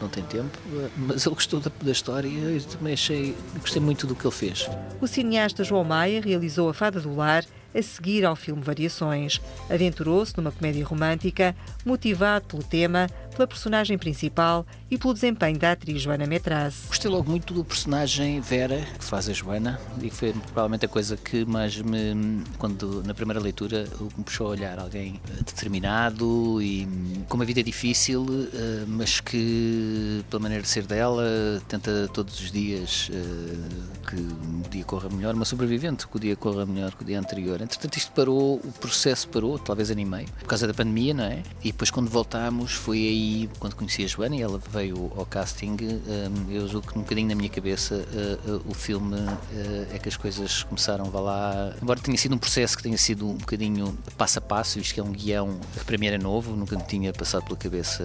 não 0.00 0.08
tem 0.08 0.24
tempo, 0.24 0.58
mas 0.96 1.24
ele 1.24 1.36
gostou 1.36 1.60
da, 1.60 1.70
da 1.80 1.92
história 1.92 2.26
e 2.26 2.60
também 2.60 2.94
achei, 2.94 3.36
gostei 3.60 3.80
muito 3.80 4.08
do 4.08 4.16
que 4.16 4.26
ele 4.26 4.34
fez. 4.34 4.68
O 5.00 5.06
cineasta 5.06 5.62
João 5.62 5.84
Maia 5.84 6.20
realizou 6.20 6.68
A 6.68 6.74
Fada 6.74 7.00
do 7.00 7.14
Lar, 7.14 7.44
a 7.72 7.82
seguir 7.82 8.24
ao 8.24 8.34
filme 8.34 8.60
Variações. 8.60 9.40
Aventurou-se 9.70 10.36
numa 10.36 10.50
comédia 10.50 10.84
romântica, 10.84 11.54
motivado 11.84 12.46
pelo 12.46 12.62
tema, 12.64 13.06
pela 13.38 13.46
personagem 13.46 13.96
principal 13.96 14.66
e 14.90 14.98
pelo 14.98 15.14
desempenho 15.14 15.56
da 15.56 15.70
atriz 15.70 16.02
Joana 16.02 16.26
Metraz. 16.26 16.86
Gostei 16.88 17.08
logo 17.08 17.30
muito 17.30 17.54
do 17.54 17.64
personagem 17.64 18.40
Vera, 18.40 18.84
que 18.98 19.04
faz 19.04 19.28
a 19.28 19.32
Joana, 19.32 19.80
e 20.02 20.10
foi 20.10 20.32
provavelmente 20.32 20.86
a 20.86 20.88
coisa 20.88 21.16
que 21.16 21.44
mais 21.44 21.80
me, 21.80 22.42
quando 22.58 23.00
na 23.04 23.14
primeira 23.14 23.40
leitura, 23.40 23.86
me 24.16 24.24
puxou 24.24 24.48
a 24.48 24.50
olhar. 24.50 24.80
Alguém 24.80 25.20
eh, 25.30 25.42
determinado 25.44 26.60
e 26.60 26.88
com 27.28 27.36
uma 27.36 27.44
vida 27.44 27.62
difícil, 27.62 28.26
eh, 28.52 28.84
mas 28.88 29.20
que, 29.20 30.24
pela 30.28 30.42
maneira 30.42 30.62
de 30.62 30.68
ser 30.68 30.84
dela, 30.84 31.22
tenta 31.68 32.08
todos 32.12 32.40
os 32.40 32.50
dias 32.50 33.08
eh, 33.12 33.98
que 34.08 34.16
o 34.16 34.68
dia 34.68 34.84
corra 34.84 35.08
melhor, 35.10 35.34
uma 35.34 35.44
sobrevivente, 35.44 36.08
que 36.08 36.16
o 36.16 36.18
dia 36.18 36.34
corra 36.34 36.66
melhor 36.66 36.92
que 36.92 37.02
o 37.02 37.06
dia 37.06 37.20
anterior. 37.20 37.60
Entretanto, 37.60 37.96
isto 37.96 38.10
parou, 38.10 38.56
o 38.56 38.72
processo 38.80 39.28
parou, 39.28 39.60
talvez 39.60 39.92
animei, 39.92 40.26
por 40.40 40.48
causa 40.48 40.66
da 40.66 40.74
pandemia, 40.74 41.14
não 41.14 41.24
é? 41.24 41.42
E 41.62 41.70
depois, 41.70 41.88
quando 41.88 42.08
voltámos, 42.08 42.72
foi 42.72 42.98
aí 42.98 43.27
quando 43.58 43.74
conheci 43.74 44.04
a 44.04 44.06
Joana 44.06 44.36
e 44.36 44.42
ela 44.42 44.60
veio 44.70 45.12
ao 45.16 45.26
casting, 45.26 45.76
hum, 45.80 46.50
eu 46.50 46.68
julgo 46.68 46.86
que 46.86 46.98
um 46.98 47.02
bocadinho 47.02 47.28
na 47.28 47.34
minha 47.34 47.48
cabeça 47.48 47.94
eh, 48.12 48.38
eh, 48.46 48.60
o 48.66 48.74
filme 48.74 49.16
eh, 49.52 49.86
é 49.94 49.98
que 49.98 50.08
as 50.08 50.16
coisas 50.16 50.62
começaram, 50.62 51.04
vá 51.06 51.20
lá. 51.20 51.74
Embora 51.82 52.00
tenha 52.00 52.16
sido 52.16 52.34
um 52.34 52.38
processo 52.38 52.76
que 52.76 52.82
tenha 52.82 52.98
sido 52.98 53.28
um 53.28 53.34
bocadinho 53.34 53.96
passo 54.16 54.38
a 54.38 54.42
passo, 54.42 54.78
isto 54.78 54.94
que 54.94 55.00
é 55.00 55.02
um 55.02 55.12
guião 55.12 55.58
que 55.76 55.84
para 55.84 55.98
mim 55.98 56.06
era 56.06 56.18
novo, 56.18 56.54
nunca 56.56 56.76
me 56.76 56.84
tinha 56.84 57.12
passado 57.12 57.44
pela 57.44 57.56
cabeça 57.56 58.04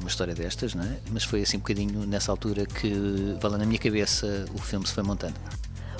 uma 0.00 0.08
história 0.08 0.34
destas, 0.34 0.74
não 0.74 0.84
é? 0.84 0.96
mas 1.10 1.24
foi 1.24 1.42
assim 1.42 1.56
um 1.56 1.60
bocadinho 1.60 2.06
nessa 2.06 2.30
altura 2.30 2.66
que, 2.66 3.36
vá 3.40 3.48
lá, 3.48 3.58
na 3.58 3.66
minha 3.66 3.78
cabeça 3.78 4.46
o 4.54 4.58
filme 4.58 4.86
se 4.86 4.94
foi 4.94 5.02
montando. 5.02 5.34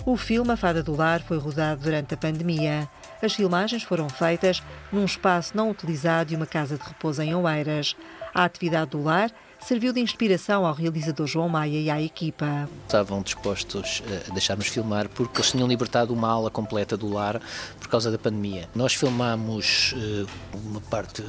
O 0.04 0.16
filme 0.16 0.50
A 0.50 0.56
Fada 0.56 0.82
do 0.82 0.96
Lar 0.96 1.22
foi 1.22 1.38
rodado 1.38 1.82
durante 1.82 2.14
a 2.14 2.16
pandemia. 2.16 2.88
As 3.22 3.34
filmagens 3.34 3.84
foram 3.84 4.08
feitas 4.08 4.60
num 4.90 5.04
espaço 5.04 5.56
não 5.56 5.70
utilizado 5.70 6.32
e 6.32 6.36
uma 6.36 6.46
casa 6.46 6.76
de 6.76 6.82
repouso 6.82 7.22
em 7.22 7.32
Oeiras. 7.32 7.94
A 8.34 8.44
atividade 8.44 8.90
do 8.90 9.02
lar 9.02 9.30
serviu 9.66 9.92
de 9.92 10.00
inspiração 10.00 10.66
ao 10.66 10.74
realizador 10.74 11.26
João 11.26 11.48
Maia 11.48 11.78
e 11.78 11.90
à 11.90 12.02
equipa. 12.02 12.68
Estavam 12.86 13.22
dispostos 13.22 14.02
a 14.28 14.32
deixar-nos 14.32 14.66
filmar 14.66 15.08
porque 15.08 15.38
eles 15.38 15.50
tinham 15.50 15.68
libertado 15.68 16.12
uma 16.12 16.28
ala 16.28 16.50
completa 16.50 16.96
do 16.96 17.08
lar 17.08 17.40
por 17.78 17.88
causa 17.88 18.10
da 18.10 18.18
pandemia. 18.18 18.68
Nós 18.74 18.94
filmámos 18.94 19.94
eh, 19.96 20.26
uma 20.64 20.80
parte 20.80 21.22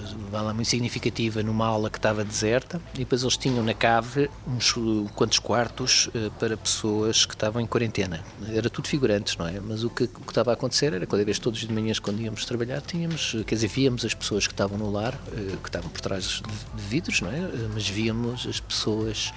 muito 0.55 0.65
significativa 0.65 1.43
numa 1.43 1.65
aula 1.65 1.89
que 1.89 1.97
estava 1.97 2.23
deserta 2.23 2.81
e 2.95 2.99
depois 2.99 3.21
eles 3.21 3.37
tinham 3.37 3.63
na 3.63 3.73
cave 3.73 4.29
uns 4.47 4.73
quantos 5.13 5.39
quartos 5.39 6.09
eh, 6.15 6.29
para 6.39 6.57
pessoas 6.57 7.25
que 7.25 7.33
estavam 7.33 7.61
em 7.61 7.67
quarentena. 7.67 8.23
Era 8.49 8.69
tudo 8.69 8.87
figurantes, 8.87 9.37
não 9.37 9.47
é? 9.47 9.59
Mas 9.59 9.83
o 9.83 9.89
que, 9.89 10.05
o 10.05 10.07
que 10.07 10.31
estava 10.31 10.51
a 10.51 10.53
acontecer 10.53 10.93
era 10.93 11.05
cada 11.05 11.23
vez 11.23 11.37
todos 11.37 11.59
de 11.59 11.71
manhãs 11.71 11.99
quando 11.99 12.19
íamos 12.21 12.45
trabalhar 12.45 12.81
tínhamos, 12.81 13.35
quer 13.45 13.55
dizer, 13.55 13.67
víamos 13.67 14.03
as 14.05 14.13
pessoas 14.13 14.47
que 14.47 14.53
estavam 14.53 14.77
no 14.77 14.91
lar, 14.91 15.13
eh, 15.33 15.55
que 15.61 15.69
estavam 15.69 15.89
por 15.89 16.01
trás 16.01 16.41
de 16.75 16.83
vidros, 16.83 17.21
não 17.21 17.29
é? 17.29 17.39
Mas 17.73 17.87
víamos 17.87 18.22
as 18.31 18.59
pessoas, 18.59 19.33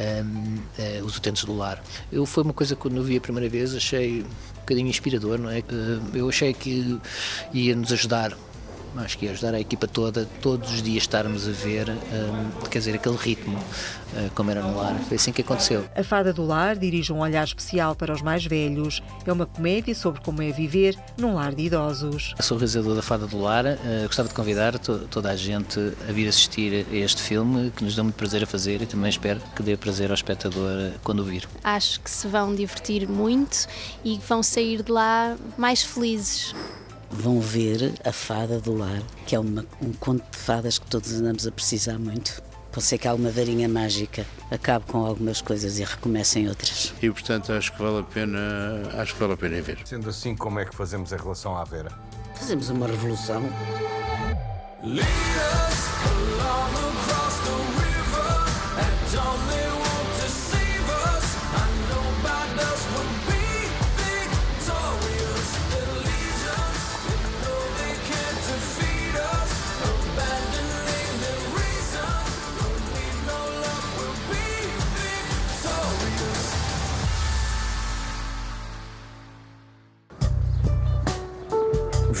um, 0.00 0.56
uh, 0.56 0.62
eh, 0.78 1.00
os 1.02 1.16
utentes 1.16 1.44
do 1.44 1.56
lar. 1.56 1.82
Eu 2.10 2.24
foi 2.24 2.44
uma 2.44 2.52
coisa 2.52 2.74
que 2.74 2.80
quando 2.80 2.96
eu 2.96 3.02
vi 3.02 3.16
a 3.16 3.20
primeira 3.20 3.48
vez 3.48 3.74
achei 3.74 4.22
um 4.22 4.60
bocadinho 4.60 4.88
inspirador, 4.88 5.38
não 5.38 5.50
é? 5.50 5.58
Uh, 5.58 6.16
eu 6.16 6.28
achei 6.28 6.52
que 6.52 6.98
ia 7.52 7.74
nos 7.74 7.92
ajudar 7.92 8.36
acho 8.96 9.18
que 9.18 9.26
ia 9.26 9.32
ajudar 9.32 9.54
a 9.54 9.60
equipa 9.60 9.86
toda, 9.86 10.26
todos 10.40 10.72
os 10.72 10.82
dias 10.82 11.04
estarmos 11.04 11.48
a 11.48 11.52
ver, 11.52 11.88
um, 11.90 12.68
quer 12.68 12.78
dizer, 12.78 12.94
aquele 12.94 13.16
ritmo, 13.16 13.56
uh, 13.56 14.30
como 14.34 14.50
era 14.50 14.62
no 14.62 14.76
lar. 14.76 14.98
Foi 15.06 15.16
assim 15.16 15.32
que 15.32 15.42
aconteceu. 15.42 15.84
A 15.94 16.02
Fada 16.02 16.32
do 16.32 16.44
Lar 16.44 16.76
dirige 16.76 17.12
um 17.12 17.20
olhar 17.20 17.44
especial 17.44 17.94
para 17.94 18.12
os 18.12 18.22
mais 18.22 18.44
velhos. 18.44 19.02
É 19.26 19.32
uma 19.32 19.46
comédia 19.46 19.94
sobre 19.94 20.20
como 20.20 20.42
é 20.42 20.50
viver 20.50 20.98
num 21.16 21.34
lar 21.34 21.54
de 21.54 21.64
idosos. 21.64 22.34
Eu 22.36 22.44
sou 22.44 22.56
o 22.56 22.60
realizador 22.60 22.94
da 22.94 23.02
Fada 23.02 23.26
do 23.26 23.40
Lar. 23.40 23.64
Uh, 23.64 24.06
gostava 24.06 24.28
de 24.28 24.34
convidar 24.34 24.78
to 24.78 24.98
toda 25.10 25.30
a 25.30 25.36
gente 25.36 25.78
a 26.08 26.12
vir 26.12 26.28
assistir 26.28 26.86
a 26.90 26.96
este 26.96 27.22
filme, 27.22 27.70
que 27.70 27.84
nos 27.84 27.94
dá 27.94 28.02
muito 28.02 28.16
prazer 28.16 28.42
a 28.42 28.46
fazer 28.46 28.82
e 28.82 28.86
também 28.86 29.10
espero 29.10 29.40
que 29.54 29.62
dê 29.62 29.76
prazer 29.76 30.10
ao 30.10 30.14
espectador 30.14 30.92
quando 31.02 31.20
o 31.20 31.24
vir. 31.24 31.48
Acho 31.62 32.00
que 32.00 32.10
se 32.10 32.26
vão 32.28 32.54
divertir 32.54 33.08
muito 33.08 33.66
e 34.04 34.18
vão 34.28 34.42
sair 34.42 34.82
de 34.82 34.92
lá 34.92 35.36
mais 35.56 35.82
felizes 35.82 36.54
vão 37.10 37.40
ver 37.40 37.94
A 38.04 38.12
Fada 38.12 38.60
do 38.60 38.76
Lar, 38.76 39.02
que 39.26 39.34
é 39.34 39.38
uma, 39.38 39.64
um 39.80 39.92
conto 39.92 40.24
de 40.30 40.38
fadas 40.38 40.78
que 40.78 40.86
todos 40.86 41.12
andamos 41.12 41.46
a 41.46 41.50
precisar 41.50 41.98
muito. 41.98 42.42
Pode 42.70 42.84
ser 42.84 42.98
que 42.98 43.08
alguma 43.08 43.30
varinha 43.30 43.68
mágica 43.68 44.26
acabe 44.50 44.84
com 44.86 45.04
algumas 45.04 45.40
coisas 45.40 45.78
e 45.78 45.84
recomecem 45.84 46.48
outras. 46.48 46.92
E 47.02 47.10
portanto 47.10 47.52
acho 47.52 47.72
que 47.72 47.82
vale 47.82 48.00
a 48.00 48.02
pena, 48.02 48.38
acho 48.98 49.14
que 49.14 49.20
vale 49.20 49.32
a 49.32 49.36
pena 49.36 49.60
ver. 49.60 49.78
Sendo 49.84 50.08
assim, 50.08 50.36
como 50.36 50.60
é 50.60 50.64
que 50.64 50.74
fazemos 50.74 51.12
em 51.12 51.16
relação 51.16 51.56
à 51.56 51.64
Vera? 51.64 51.90
Fazemos 52.34 52.68
uma 52.68 52.86
revolução. 52.86 53.42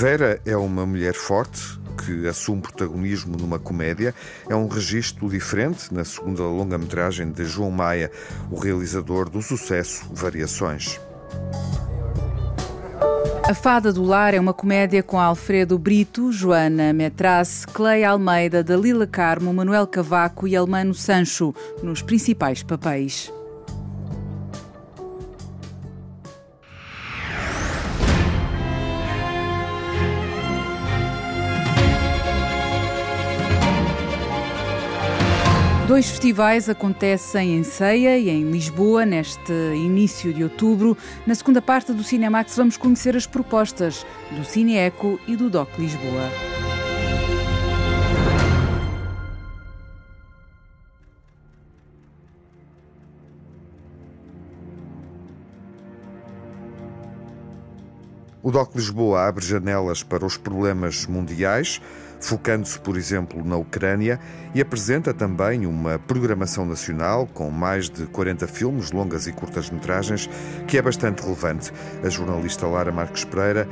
Vera 0.00 0.40
é 0.46 0.56
uma 0.56 0.86
mulher 0.86 1.12
forte 1.12 1.76
que 2.04 2.28
assume 2.28 2.62
protagonismo 2.62 3.36
numa 3.36 3.58
comédia. 3.58 4.14
É 4.48 4.54
um 4.54 4.68
registro 4.68 5.28
diferente 5.28 5.92
na 5.92 6.04
segunda 6.04 6.44
longa-metragem 6.44 7.32
de 7.32 7.44
João 7.44 7.72
Maia, 7.72 8.08
o 8.48 8.56
realizador 8.60 9.28
do 9.28 9.42
sucesso 9.42 10.08
Variações. 10.12 11.00
A 13.42 13.52
Fada 13.52 13.92
do 13.92 14.04
Lar 14.04 14.34
é 14.34 14.38
uma 14.38 14.54
comédia 14.54 15.02
com 15.02 15.18
Alfredo 15.18 15.76
Brito, 15.76 16.30
Joana 16.30 16.92
Metraz, 16.92 17.66
Cleia 17.66 18.10
Almeida, 18.10 18.62
Dalila 18.62 19.04
Carmo, 19.04 19.52
Manuel 19.52 19.88
Cavaco 19.88 20.46
e 20.46 20.54
Almano 20.54 20.94
Sancho 20.94 21.52
nos 21.82 22.02
principais 22.02 22.62
papéis. 22.62 23.32
Dois 35.88 36.10
festivais 36.10 36.68
acontecem 36.68 37.56
em 37.56 37.62
Ceia 37.62 38.18
e 38.18 38.28
em 38.28 38.50
Lisboa 38.50 39.06
neste 39.06 39.52
início 39.74 40.34
de 40.34 40.42
outubro. 40.42 40.94
Na 41.26 41.34
segunda 41.34 41.62
parte 41.62 41.94
do 41.94 42.04
Cinemax 42.04 42.54
vamos 42.58 42.76
conhecer 42.76 43.16
as 43.16 43.26
propostas 43.26 44.04
do 44.30 44.44
Cineeco 44.44 45.18
e 45.26 45.34
do 45.34 45.48
DOC 45.48 45.78
Lisboa. 45.78 46.30
O 58.42 58.50
DOC 58.50 58.76
Lisboa 58.76 59.26
abre 59.26 59.42
janelas 59.42 60.02
para 60.02 60.26
os 60.26 60.36
problemas 60.36 61.06
mundiais 61.06 61.80
focando-se, 62.20 62.78
por 62.80 62.96
exemplo, 62.96 63.44
na 63.44 63.56
Ucrânia, 63.56 64.18
e 64.54 64.60
apresenta 64.60 65.12
também 65.14 65.66
uma 65.66 65.98
programação 65.98 66.64
nacional 66.64 67.26
com 67.26 67.50
mais 67.50 67.88
de 67.88 68.06
40 68.06 68.46
filmes, 68.46 68.92
longas 68.92 69.26
e 69.26 69.32
curtas-metragens, 69.32 70.28
que 70.66 70.78
é 70.78 70.82
bastante 70.82 71.22
relevante. 71.22 71.72
A 72.02 72.08
jornalista 72.08 72.66
Lara 72.66 72.92
Marques 72.92 73.24
Pereira 73.24 73.68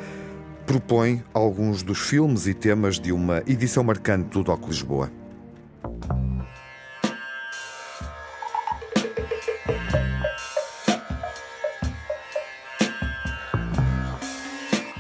propõe 0.67 1.23
alguns 1.33 1.83
dos 1.83 1.99
filmes 1.99 2.47
e 2.47 2.55
temas 2.55 2.99
de 2.99 3.13
uma 3.13 3.43
edição 3.47 3.85
marcante 3.85 4.31
do 4.31 4.43
DOC 4.43 4.67
Lisboa. 4.67 5.11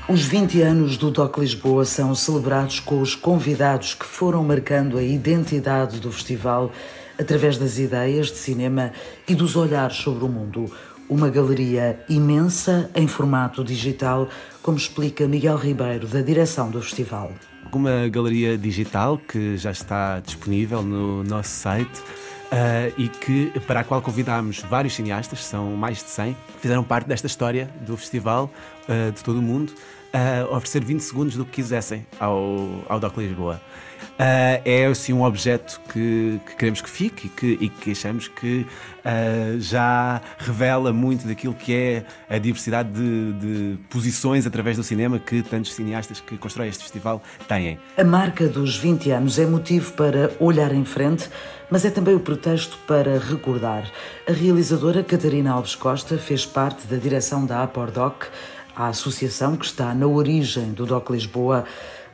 Os 0.09 0.23
20 0.23 0.63
anos 0.63 0.97
do 0.97 1.11
DOC 1.11 1.41
Lisboa 1.41 1.85
são 1.85 2.15
celebrados 2.15 2.79
com 2.79 3.01
os 3.01 3.17
convidados 3.17 3.93
que 3.93 4.07
foram 4.07 4.45
marcando 4.45 4.99
a 4.99 5.03
identidade 5.03 5.99
do 5.99 6.13
festival 6.13 6.71
através 7.19 7.59
das 7.59 7.77
ideias 7.77 8.29
de 8.29 8.37
cinema 8.37 8.93
e 9.27 9.35
dos 9.35 9.57
olhares 9.57 9.97
sobre 9.97 10.25
o 10.25 10.29
mundo. 10.29 10.71
Uma 11.09 11.29
galeria 11.29 11.99
imensa 12.09 12.89
em 12.95 13.09
formato 13.09 13.65
digital, 13.65 14.29
como 14.63 14.77
explica 14.77 15.27
Miguel 15.27 15.57
Ribeiro, 15.57 16.07
da 16.07 16.21
direção 16.21 16.71
do 16.71 16.81
festival. 16.81 17.33
Uma 17.73 18.09
galeria 18.09 18.57
digital 18.57 19.19
que 19.19 19.57
já 19.57 19.73
está 19.73 20.21
disponível 20.21 20.83
no 20.83 21.25
nosso 21.25 21.51
site 21.51 22.01
Uh, 22.47 22.95
e 22.97 23.09
que, 23.09 23.53
para 23.67 23.81
a 23.81 23.85
qual 23.85 24.01
convidámos 24.01 24.61
vários 24.61 24.95
cineastas, 24.95 25.45
são 25.45 25.73
mais 25.73 25.99
de 25.99 26.05
100, 26.11 26.35
que 26.55 26.61
fizeram 26.61 26.85
parte 26.85 27.09
desta 27.09 27.27
história 27.27 27.69
do 27.81 27.97
festival, 27.97 28.49
uh, 28.89 29.11
de 29.11 29.25
todo 29.25 29.41
o 29.41 29.43
mundo 29.43 29.73
uh, 30.15 30.55
oferecer 30.55 30.85
20 30.85 31.01
segundos 31.01 31.37
do 31.37 31.45
que 31.45 31.53
quisessem 31.53 32.07
ao, 32.19 32.85
ao 32.89 33.01
DOC 33.01 33.19
Lisboa. 33.19 33.61
Uh, 34.17 34.61
é 34.65 34.87
assim 34.87 35.13
um 35.13 35.23
objeto 35.23 35.79
que, 35.93 36.41
que, 36.47 36.57
queremos 36.57 36.81
que 36.81 36.89
fique 36.89 37.27
e 37.27 37.31
que, 37.31 37.59
e 37.65 37.69
que 37.69 37.91
achamos 37.91 38.29
que 38.29 38.67
uh, 39.05 39.61
já 39.61 40.23
revela 40.39 40.91
muito 40.91 41.27
daquilo 41.27 41.53
que 41.53 41.75
é 41.75 42.05
a 42.29 42.39
diversidade 42.39 42.91
de, 42.91 43.33
de, 43.35 43.79
posições 43.91 44.47
através 44.47 44.79
do 44.79 44.83
cinema 44.83 45.19
que 45.19 45.43
tantos 45.43 45.75
cineastas 45.75 46.19
que 46.19 46.39
constroem 46.39 46.71
este 46.71 46.83
festival 46.83 47.23
têm. 47.47 47.79
A 47.99 48.05
marca 48.05 48.49
dos 48.49 48.79
20 48.79 49.11
anos 49.11 49.39
é 49.39 49.45
motivo 49.45 49.93
para 49.93 50.31
olhar 50.41 50.73
em 50.73 50.85
frente, 50.85 51.29
mas 51.71 51.85
é 51.85 51.91
também 51.91 52.15
o 52.15 52.21
pretexto 52.21 52.79
para 52.87 53.19
recordar. 53.19 53.91
A 54.27 54.33
realizadora 54.33 55.05
Catarina 55.05 55.53
Alves 55.53 55.75
Costa 55.75 56.17
fez 56.17 56.47
parte 56.47 56.87
da 56.87 56.97
direção 56.97 57.45
da 57.45 57.63
Apordoc, 57.63 58.29
a 58.77 58.89
associação 58.89 59.57
que 59.57 59.65
está 59.65 59.95
na 59.95 60.07
origem 60.07 60.73
do 60.73 60.85
DOC 60.85 61.11
Lisboa 61.11 61.65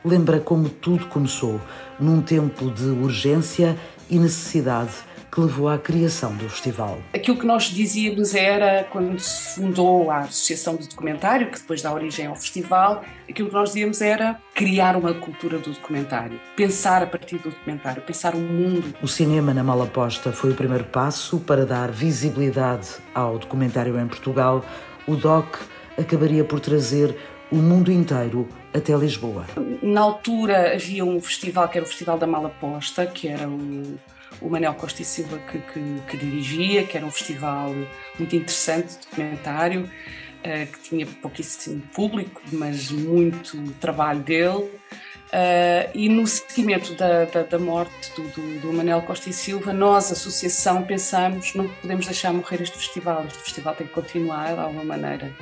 lembra 0.03 0.39
como 0.39 0.69
tudo 0.69 1.05
começou, 1.07 1.59
num 1.99 2.21
tempo 2.21 2.71
de 2.71 2.85
urgência 2.85 3.77
e 4.09 4.17
necessidade 4.17 4.91
que 5.33 5.41
levou 5.41 5.67
à 5.67 5.79
criação 5.79 6.35
do 6.35 6.47
festival. 6.47 6.99
Aquilo 7.11 7.37
que 7.39 7.45
nós 7.45 7.63
dizíamos 7.63 8.35
era, 8.35 8.83
quando 8.91 9.19
se 9.19 9.55
fundou 9.55 10.11
a 10.11 10.19
Associação 10.19 10.75
do 10.75 10.87
Documentário, 10.87 11.49
que 11.49 11.59
depois 11.59 11.81
dá 11.81 11.91
origem 11.91 12.27
ao 12.27 12.35
festival, 12.35 13.03
aquilo 13.27 13.47
que 13.49 13.53
nós 13.55 13.69
dizíamos 13.69 13.99
era 13.99 14.39
criar 14.53 14.95
uma 14.95 15.13
cultura 15.13 15.57
do 15.57 15.71
documentário, 15.71 16.39
pensar 16.55 17.01
a 17.01 17.07
partir 17.07 17.37
do 17.37 17.49
documentário, 17.49 18.03
pensar 18.03 18.35
o 18.35 18.39
mundo. 18.39 18.93
O 19.01 19.07
cinema 19.07 19.55
na 19.55 19.63
mala 19.63 19.87
posta 19.87 20.31
foi 20.31 20.51
o 20.51 20.55
primeiro 20.55 20.83
passo 20.83 21.39
para 21.39 21.65
dar 21.65 21.89
visibilidade 21.91 22.89
ao 23.15 23.39
documentário 23.39 23.99
em 23.99 24.07
Portugal. 24.07 24.63
O 25.07 25.15
DOC 25.15 25.57
acabaria 25.97 26.43
por 26.43 26.59
trazer 26.59 27.15
o 27.51 27.57
mundo 27.57 27.91
inteiro 27.91 28.47
até 28.73 28.95
Lisboa. 28.95 29.45
Na 29.81 30.01
altura 30.01 30.73
havia 30.73 31.05
um 31.05 31.21
festival 31.21 31.67
que 31.69 31.77
era 31.77 31.85
o 31.85 31.87
Festival 31.87 32.17
da 32.17 32.25
Mala 32.25 32.49
Posta, 32.49 33.05
que 33.05 33.27
era 33.27 33.47
o, 33.47 33.99
o 34.41 34.49
Manel 34.49 34.73
Costa 34.73 35.01
e 35.01 35.05
Silva 35.05 35.37
que, 35.37 35.59
que, 35.59 36.01
que, 36.07 36.17
dirigia, 36.17 36.83
que 36.83 36.97
era 36.97 37.05
um 37.05 37.11
festival 37.11 37.69
muito 38.17 38.35
interessante, 38.35 38.97
documentário, 39.09 39.83
uh, 39.83 40.71
que 40.71 40.79
tinha 40.79 41.05
pouquíssimo 41.05 41.81
público, 41.93 42.41
mas 42.51 42.89
muito 42.89 43.71
trabalho 43.73 44.21
dele. 44.21 44.71
Uh, 45.33 45.89
e 45.95 46.09
no 46.09 46.27
seguimento 46.27 46.93
da, 46.93 47.25
da, 47.25 47.41
da 47.41 47.57
morte 47.57 48.11
do, 48.15 48.21
do, 48.29 48.59
do, 48.61 48.73
Manel 48.73 49.01
Costa 49.01 49.29
e 49.29 49.33
Silva, 49.33 49.73
nós, 49.73 50.11
associação, 50.11 50.83
pensamos 50.83 51.55
não 51.55 51.67
podemos 51.67 52.05
deixar 52.05 52.31
morrer 52.31 52.61
este 52.61 52.77
festival, 52.77 53.25
este 53.25 53.39
festival 53.39 53.75
tem 53.75 53.87
que 53.87 53.93
continuar 53.93 54.53
de 54.53 54.59
alguma 54.59 54.83
maneira. 54.83 55.33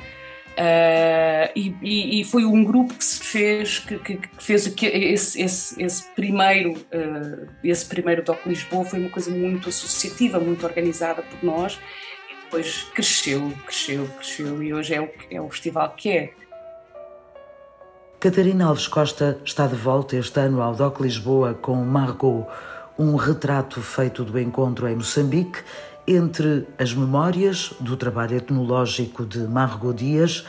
Uh, 0.52 1.48
e, 1.56 2.20
e, 2.20 2.24
foi 2.24 2.44
um 2.44 2.62
grupo 2.62 2.92
que 2.92 3.02
se 3.02 3.24
fez 3.24 3.78
que, 3.78 3.98
que, 3.98 4.16
que 4.18 4.28
fez 4.44 4.66
esse, 4.82 5.40
esse, 5.40 5.82
esse 5.82 6.10
primeiro 6.10 6.72
uh, 6.72 7.48
esse 7.64 7.86
primeiro 7.86 8.22
Doc 8.22 8.44
Lisboa 8.44 8.84
foi 8.84 8.98
uma 8.98 9.08
coisa 9.08 9.30
muito 9.30 9.70
associativa 9.70 10.38
muito 10.38 10.66
organizada 10.66 11.22
por 11.22 11.42
nós 11.42 11.80
e 12.30 12.34
depois 12.44 12.82
cresceu 12.94 13.50
cresceu 13.64 14.06
cresceu 14.18 14.62
e 14.62 14.74
hoje 14.74 14.94
é 14.94 15.00
o 15.00 15.08
é 15.30 15.40
o 15.40 15.48
festival 15.48 15.88
que 15.96 16.10
é. 16.10 16.32
Catarina 18.20 18.66
Alves 18.66 18.86
Costa 18.86 19.40
está 19.42 19.66
de 19.66 19.74
volta 19.74 20.16
este 20.16 20.38
ano 20.38 20.60
ao 20.60 20.74
Doc 20.74 21.00
Lisboa 21.00 21.54
com 21.54 21.76
Margot 21.76 22.46
um 22.98 23.16
retrato 23.16 23.80
feito 23.80 24.22
do 24.22 24.38
encontro 24.38 24.86
em 24.86 24.96
Moçambique 24.96 25.60
entre 26.06 26.66
as 26.78 26.92
memórias 26.92 27.74
do 27.80 27.96
trabalho 27.96 28.36
etnológico 28.36 29.24
de 29.24 29.40
Margot 29.40 29.92
Dias, 29.92 30.44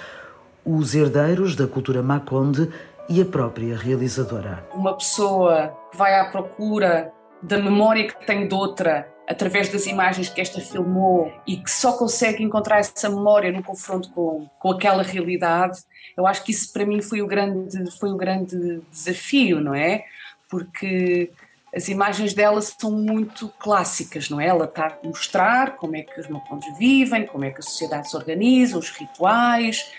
os 0.65 0.95
herdeiros 0.95 1.55
da 1.55 1.67
cultura 1.67 2.01
Maconde 2.01 2.69
e 3.09 3.21
a 3.21 3.25
própria 3.25 3.77
realizadora. 3.77 4.65
Uma 4.73 4.95
pessoa 4.95 5.75
que 5.91 5.97
vai 5.97 6.19
à 6.19 6.25
procura 6.25 7.11
da 7.41 7.57
memória 7.57 8.07
que 8.07 8.25
tem 8.25 8.47
de 8.47 8.53
outra 8.53 9.07
através 9.27 9.69
das 9.69 9.85
imagens 9.85 10.29
que 10.29 10.41
esta 10.41 10.59
filmou 10.59 11.31
e 11.47 11.57
que 11.57 11.71
só 11.71 11.93
consegue 11.93 12.43
encontrar 12.43 12.79
essa 12.79 13.09
memória 13.09 13.51
no 13.51 13.63
confronto 13.63 14.09
com, 14.11 14.49
com 14.59 14.71
aquela 14.71 15.03
realidade, 15.03 15.79
eu 16.15 16.27
acho 16.27 16.43
que 16.43 16.51
isso 16.51 16.71
para 16.73 16.85
mim 16.85 17.01
foi 17.01 17.21
o 17.21 17.27
grande, 17.27 17.91
foi 17.99 18.11
o 18.11 18.17
grande 18.17 18.81
desafio, 18.91 19.61
não 19.61 19.73
é? 19.73 20.03
Porque 20.49 21.31
as 21.75 21.87
imagens 21.87 22.33
dela 22.33 22.61
são 22.61 22.91
muito 22.91 23.49
clássicas, 23.59 24.29
não 24.29 24.39
é? 24.39 24.47
Ela 24.47 24.65
está 24.65 24.87
a 24.87 25.07
mostrar 25.07 25.75
como 25.75 25.95
é 25.95 26.03
que 26.03 26.19
os 26.19 26.27
macondes 26.27 26.77
vivem, 26.77 27.25
como 27.25 27.45
é 27.45 27.51
que 27.51 27.59
a 27.59 27.63
sociedade 27.63 28.09
se 28.09 28.15
organiza, 28.15 28.77
os 28.77 28.91
rituais, 28.91 29.91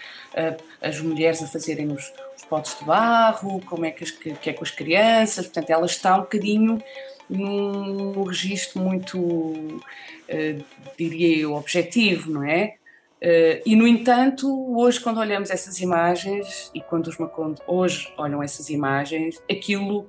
as 0.80 1.00
mulheres 1.00 1.42
a 1.42 1.46
fazerem 1.46 1.90
os, 1.92 2.12
os 2.36 2.44
potes 2.44 2.78
de 2.78 2.84
barro, 2.84 3.60
como 3.66 3.84
é 3.84 3.90
que, 3.90 4.04
as, 4.04 4.10
que 4.10 4.50
é 4.50 4.52
com 4.52 4.64
as 4.64 4.70
crianças, 4.70 5.46
portanto, 5.46 5.70
ela 5.70 5.86
está 5.86 6.16
um 6.16 6.20
bocadinho 6.20 6.82
num, 7.28 8.22
registro 8.24 8.80
muito, 8.80 9.18
uh, 9.18 10.64
diria 10.98 11.38
eu, 11.38 11.54
objetivo, 11.54 12.30
não 12.30 12.42
é? 12.44 12.74
Uh, 13.22 13.62
e, 13.64 13.74
no 13.74 13.86
entanto, 13.86 14.76
hoje, 14.76 15.00
quando 15.00 15.18
olhamos 15.18 15.50
essas 15.50 15.80
imagens 15.80 16.70
e 16.74 16.80
quando 16.80 17.06
os 17.06 17.16
Maconde 17.16 17.60
hoje 17.66 18.12
olham 18.18 18.42
essas 18.42 18.68
imagens, 18.68 19.40
aquilo 19.50 20.06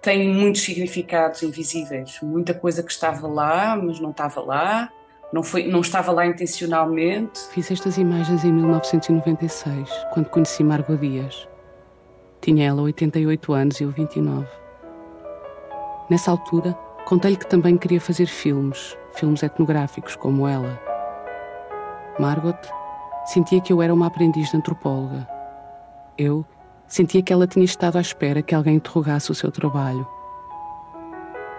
tem 0.00 0.28
muitos 0.28 0.62
significados 0.62 1.42
invisíveis, 1.42 2.18
muita 2.22 2.54
coisa 2.54 2.82
que 2.82 2.92
estava 2.92 3.26
lá, 3.26 3.76
mas 3.76 3.98
não 3.98 4.10
estava 4.10 4.40
lá, 4.40 4.92
não, 5.32 5.42
foi, 5.42 5.66
não 5.66 5.80
estava 5.80 6.12
lá 6.12 6.26
intencionalmente. 6.26 7.40
Fiz 7.50 7.70
estas 7.70 7.98
imagens 7.98 8.44
em 8.44 8.52
1996, 8.52 9.90
quando 10.12 10.28
conheci 10.28 10.62
Margot 10.62 10.96
Dias. 10.96 11.48
Tinha 12.40 12.68
ela 12.68 12.82
88 12.82 13.52
anos 13.52 13.80
e 13.80 13.84
eu 13.84 13.90
29. 13.90 14.46
Nessa 16.08 16.30
altura, 16.30 16.72
contei-lhe 17.04 17.36
que 17.36 17.46
também 17.48 17.76
queria 17.76 18.00
fazer 18.00 18.26
filmes, 18.26 18.96
filmes 19.14 19.42
etnográficos 19.42 20.14
como 20.14 20.46
ela. 20.46 20.80
Margot 22.18 22.56
sentia 23.24 23.60
que 23.60 23.72
eu 23.72 23.82
era 23.82 23.92
uma 23.92 24.06
aprendiz 24.06 24.50
de 24.50 24.56
antropóloga. 24.56 25.28
Eu 26.16 26.46
Sentia 26.88 27.22
que 27.22 27.32
ela 27.32 27.46
tinha 27.46 27.64
estado 27.64 27.98
à 27.98 28.00
espera 28.00 28.42
que 28.42 28.54
alguém 28.54 28.76
interrogasse 28.76 29.30
o 29.30 29.34
seu 29.34 29.50
trabalho. 29.50 30.06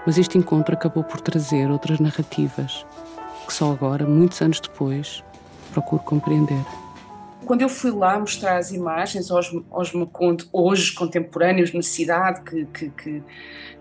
Mas 0.06 0.18
este 0.18 0.38
encontro 0.38 0.74
acabou 0.74 1.04
por 1.04 1.20
trazer 1.20 1.70
outras 1.70 2.00
narrativas 2.00 2.86
que 3.48 3.54
só 3.54 3.72
agora, 3.72 4.06
muitos 4.06 4.42
anos 4.42 4.60
depois, 4.60 5.24
procuro 5.72 6.04
compreender. 6.04 6.66
Quando 7.46 7.62
eu 7.62 7.70
fui 7.70 7.92
lá 7.92 8.20
mostrar 8.20 8.58
as 8.58 8.72
imagens 8.72 9.32
aos, 9.32 9.50
aos 9.72 9.94
Maconde, 9.94 10.46
hoje 10.52 10.94
contemporâneos 10.94 11.72
na 11.74 11.82
cidade, 11.82 12.42
que, 12.42 12.66
que, 12.66 12.90
que, 12.90 13.24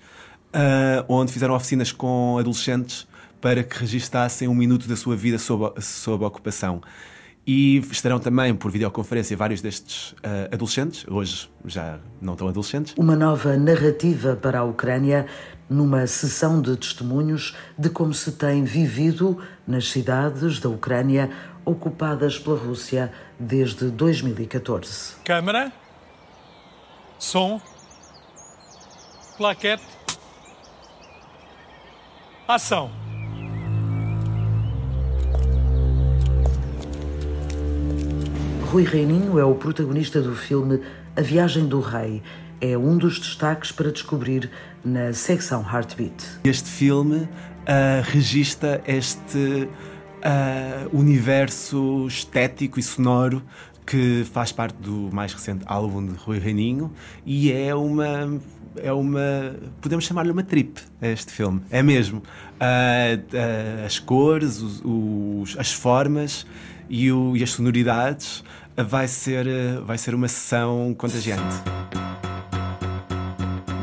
Uh, 0.56 1.06
onde 1.10 1.32
fizeram 1.32 1.54
oficinas 1.54 1.92
com 1.92 2.38
adolescentes 2.40 3.08
para 3.42 3.64
que 3.64 3.78
registassem 3.78 4.48
um 4.48 4.56
minuto 4.56 4.88
da 4.88 4.96
sua 4.96 5.16
vida 5.16 5.38
sob, 5.38 5.80
sob 5.82 6.24
a 6.24 6.28
ocupação. 6.28 6.82
E 7.46 7.78
estarão 7.92 8.18
também 8.18 8.56
por 8.56 8.72
videoconferência 8.72 9.38
vários 9.38 9.62
destes 9.62 10.14
uh, 10.14 10.52
adolescentes, 10.52 11.06
hoje 11.08 11.48
já 11.64 12.00
não 12.20 12.36
tão 12.36 12.48
adolescentes. 12.48 12.96
Uma 12.98 13.16
nova 13.16 13.56
narrativa 13.56 14.36
para 14.36 14.60
a 14.60 14.64
Ucrânia, 14.64 15.28
numa 15.70 16.08
sessão 16.08 16.60
de 16.60 16.76
testemunhos 16.76 17.56
de 17.78 17.90
como 17.90 18.14
se 18.16 18.32
tem 18.32 18.64
vivido 18.64 19.38
nas 19.68 19.90
cidades 19.92 20.60
da 20.60 20.70
Ucrânia 20.70 21.30
ocupadas 21.64 22.40
pela 22.40 22.58
Rússia 22.58 23.12
desde 23.40 23.90
2014. 23.90 25.18
Câmara, 25.24 25.72
som, 27.20 27.62
plaquete, 29.38 29.95
ação. 32.48 32.92
Rui 38.72 38.84
Reininho 38.84 39.40
é 39.40 39.46
o 39.46 39.56
protagonista 39.56 40.22
do 40.22 40.36
filme 40.36 40.82
A 41.16 41.22
Viagem 41.22 41.66
do 41.66 41.80
Rei. 41.80 42.22
É 42.62 42.78
um 42.78 42.98
dos 42.98 43.20
destaques 43.20 43.72
para 43.72 43.92
descobrir 43.92 44.50
na 44.84 45.12
secção 45.14 45.62
Heartbeat. 45.64 46.40
Este 46.44 46.70
filme 46.70 47.18
uh, 47.18 47.28
registra 48.04 48.82
este 48.86 49.68
uh, 49.68 50.98
universo 50.98 52.06
estético 52.08 52.80
e 52.80 52.84
sonoro 52.84 53.42
que 53.86 54.26
faz 54.32 54.52
parte 54.52 54.76
do 54.78 55.10
mais 55.14 55.34
recente 55.34 55.64
álbum 55.68 56.06
de 56.06 56.14
Rui 56.16 56.40
Reininho 56.40 56.92
e 57.26 57.52
é 57.52 57.74
uma 57.76 58.40
é 58.78 58.92
uma 58.92 59.56
podemos 59.82 60.06
chamar-lhe 60.06 60.32
uma 60.32 60.44
trip 60.44 60.80
este 61.02 61.32
filme. 61.32 61.62
É 61.70 61.82
mesmo. 61.82 62.20
Uh, 62.20 62.22
uh, 62.22 63.86
as 63.86 64.00
cores 64.00 64.62
os, 64.62 64.82
os, 64.84 65.58
as 65.58 65.72
formas 65.74 66.46
e, 66.90 67.12
o, 67.12 67.36
e 67.36 67.44
as 67.44 67.52
sonoridades 67.52 68.44
vai 68.76 69.08
ser 69.08 69.46
vai 69.86 69.98
ser 69.98 70.14
uma 70.16 70.28
sessão 70.28 70.94
contagiante. 70.98 71.56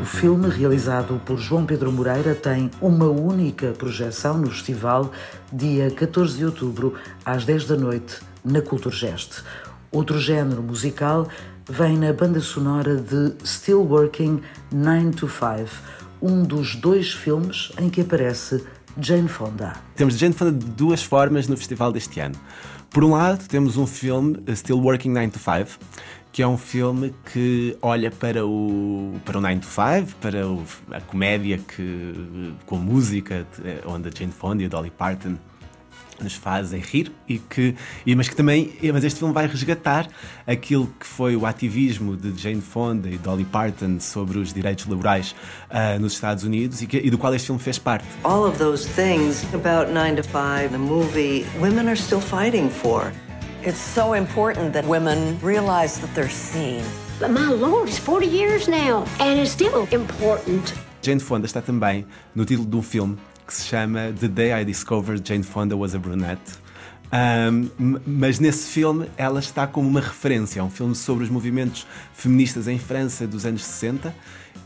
O 0.03 0.05
filme, 0.05 0.49
realizado 0.49 1.21
por 1.25 1.39
João 1.39 1.65
Pedro 1.65 1.93
Moreira, 1.93 2.35
tem 2.35 2.69
uma 2.81 3.07
única 3.07 3.71
projeção 3.71 4.37
no 4.37 4.51
festival, 4.51 5.13
dia 5.53 5.93
14 5.93 6.39
de 6.39 6.45
outubro, 6.45 6.95
às 7.25 7.45
10 7.45 7.69
da 7.69 7.77
noite, 7.77 8.19
na 8.45 8.61
Culturgest. 8.61 9.45
Outro 9.93 10.19
género 10.19 10.61
musical 10.61 11.29
vem 11.73 11.97
na 11.97 12.13
banda 12.13 12.39
sonora 12.39 12.97
de 12.97 13.33
Still 13.47 13.81
Working 13.81 14.43
9 14.71 15.11
to 15.13 15.27
5, 15.27 15.71
um 16.21 16.43
dos 16.43 16.77
dois 16.77 17.15
filmes 17.15 17.73
em 17.81 17.89
que 17.89 18.03
aparece 18.03 18.63
Jane 19.01 19.27
Fonda. 19.27 19.73
Temos 19.97 20.19
Jane 20.19 20.35
Fonda 20.35 20.53
de 20.53 20.67
duas 20.67 21.03
formas 21.03 21.49
no 21.49 21.57
festival 21.57 21.91
deste 21.91 22.21
ano. 22.21 22.35
Por 22.91 23.03
um 23.03 23.13
lado, 23.13 23.49
temos 23.49 23.79
um 23.79 23.87
filme, 23.87 24.39
Still 24.55 24.81
Working 24.81 25.13
9 25.13 25.31
to 25.31 25.39
5, 25.39 25.79
que 26.31 26.43
é 26.43 26.47
um 26.47 26.59
filme 26.59 27.15
que 27.33 27.75
olha 27.81 28.11
para 28.11 28.47
o, 28.47 29.15
para 29.25 29.39
o 29.39 29.41
9 29.41 29.61
to 29.61 29.67
5, 29.67 30.17
para 30.21 30.47
o, 30.47 30.63
a 30.91 31.01
comédia 31.01 31.57
que, 31.57 32.53
com 32.67 32.77
música, 32.77 33.47
onde 33.87 34.11
a 34.11 34.13
Jane 34.15 34.31
Fonda 34.31 34.63
e 34.63 34.67
a 34.67 34.69
Dolly 34.69 34.91
Parton 34.91 35.39
nos 36.23 36.35
fazem 36.35 36.81
rir 36.81 37.13
e 37.29 37.39
que 37.39 37.75
e, 38.07 38.15
mas 38.15 38.29
que 38.29 38.37
também 38.37 38.73
mas 38.93 39.05
este 39.05 39.19
filme 39.19 39.35
vai 39.35 39.47
resgatar 39.47 40.09
aquilo 40.47 40.89
que 40.99 41.07
foi 41.07 41.37
o 41.37 41.47
ativismo 41.47 42.17
de 42.17 42.41
Jane 42.41 42.61
Fonda 42.61 43.09
e 43.09 43.19
Dolly 43.19 43.45
Parton 43.45 43.99
sobre 44.01 44.39
os 44.39 44.53
direitos 44.53 44.87
laborais 44.87 45.35
uh, 45.71 46.01
nos 46.01 46.15
Estados 46.15 46.45
Unidos 46.45 46.83
e, 46.83 46.87
que, 46.87 46.99
e, 46.99 47.11
do 47.11 47.19
qual 47.19 47.35
este 47.35 47.47
filme 47.47 47.61
fez 47.61 47.79
parte. 47.79 48.05
All 48.25 48.45
of 48.45 48.59
those 48.59 48.89
things 48.89 49.45
about 49.55 49.93
9 49.93 50.17
to 50.17 50.23
5 50.23 50.71
the 50.71 50.79
movie 50.79 51.45
women 51.61 51.89
are 51.89 51.97
still 51.97 52.21
fighting 52.21 52.69
for. 52.71 53.13
It's 53.65 53.79
so 53.79 54.15
important 54.15 54.73
that 54.73 54.87
women 54.87 55.39
realize 55.41 56.01
that 56.01 56.13
they're 56.15 56.29
seen. 56.29 56.83
But 57.21 57.31
my 57.31 57.49
lord, 57.49 57.89
it's 57.89 57.99
40 57.99 58.27
years 58.27 58.67
now 58.67 59.05
and 59.21 59.39
it's 59.39 59.53
still 59.53 59.87
important. 59.93 60.75
Jane 61.01 61.21
Fonda 61.21 61.47
está 61.47 61.61
também 61.61 62.07
no 62.35 62.45
título 62.45 62.69
de 62.69 62.77
um 62.77 62.83
filme 62.83 63.19
que 63.53 63.57
se 63.59 63.67
chama 63.67 64.15
The 64.19 64.29
Day 64.29 64.63
I 64.63 64.65
Discovered 64.65 65.23
Jane 65.29 65.43
Fonda 65.43 65.77
Was 65.77 65.95
a 65.95 65.99
Brunette. 65.99 66.55
Um, 67.13 68.01
mas 68.07 68.39
nesse 68.39 68.71
filme 68.71 69.07
ela 69.19 69.41
está 69.41 69.67
como 69.67 69.87
uma 69.87 70.01
referência. 70.01 70.61
É 70.61 70.63
um 70.63 70.71
filme 70.71 70.95
sobre 70.95 71.25
os 71.25 71.31
movimentos 71.31 71.87
feministas 72.15 72.67
em 72.67 72.79
França 72.79 73.27
dos 73.27 73.45
anos 73.45 73.63
60 73.63 74.15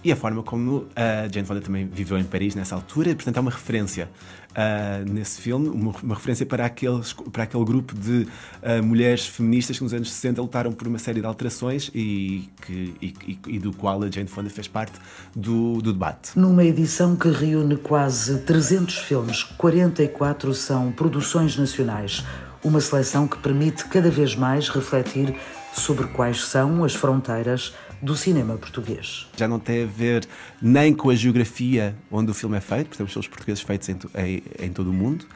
e 0.05 0.12
a 0.12 0.16
forma 0.16 0.40
como 0.44 0.87
a 0.94 1.27
Jane 1.27 1.44
Fonda 1.44 1.61
também 1.61 1.88
viveu 1.88 2.16
em 2.16 2.22
Paris 2.22 2.55
nessa 2.55 2.77
altura, 2.77 3.11
e, 3.11 3.14
portanto 3.16 3.37
é 3.38 3.40
uma 3.40 3.51
referência 3.51 4.09
uh, 4.57 5.09
nesse 5.11 5.40
filme, 5.40 5.69
uma, 5.69 5.92
uma, 6.03 6.14
referência 6.14 6.47
para, 6.47 6.64
aqueles, 6.64 7.12
para 7.12 7.42
aquele 7.45 7.64
grupo 7.64 7.95
de 7.95 8.27
uh, 8.62 8.83
mulheres 8.83 9.27
feministas 9.27 9.77
que 9.77 9.85
nos 9.85 9.92
anos 9.92 10.11
60 10.11 10.40
lutaram 10.40 10.73
por 10.73 10.88
uma 10.88 10.99
série 10.99 11.21
de 11.21 11.27
alterações 11.27 11.90
e, 11.95 12.49
que, 12.62 12.95
e, 13.01 13.38
e 13.47 13.59
do 13.59 13.73
qual 13.73 14.03
a 14.03 14.11
Jane 14.11 14.29
Fonda 14.29 14.49
fez 14.49 14.66
parte 14.66 14.99
do, 15.35 15.81
do 15.83 15.92
debate. 15.92 16.31
Numa 16.37 16.64
edição 16.64 17.14
que 17.14 17.29
reúne 17.29 17.77
quase 17.77 18.38
300 18.40 18.99
filmes, 18.99 19.42
44 19.42 20.55
são 20.55 20.90
produções 20.90 21.57
nacionais, 21.57 22.25
uma 22.64 22.81
seleção 22.81 23.29
que 23.29 23.38
permite 23.38 23.85
cada 23.87 24.11
vez 24.11 24.35
mais 24.35 24.69
refletir 24.69 25.35
sobre 25.73 26.07
quais 26.09 26.45
são 26.47 26.83
as 26.85 26.95
fronteiras 26.95 27.75
do 28.00 28.16
cinema 28.16 28.56
português. 28.56 29.26
Já 29.37 29.48
não 29.48 29.59
tem 29.59 29.85
a 29.85 29.87
ver 29.87 30.26
nem 30.61 30.94
com 30.94 31.11
a 31.11 31.14
geografia 31.14 31.94
onde 32.11 32.30
o 32.30 32.35
filme 32.35 32.56
é 32.56 32.61
feito, 32.61 32.87
porque 32.87 32.98
temos 32.98 33.16
os 33.16 33.28
portugueses 33.28 33.62
feitos 33.62 33.88
em, 33.88 33.98
em, 34.16 34.42
em 34.59 34.72
todo 34.72 34.90
o 34.90 34.92
mundo, 34.92 35.26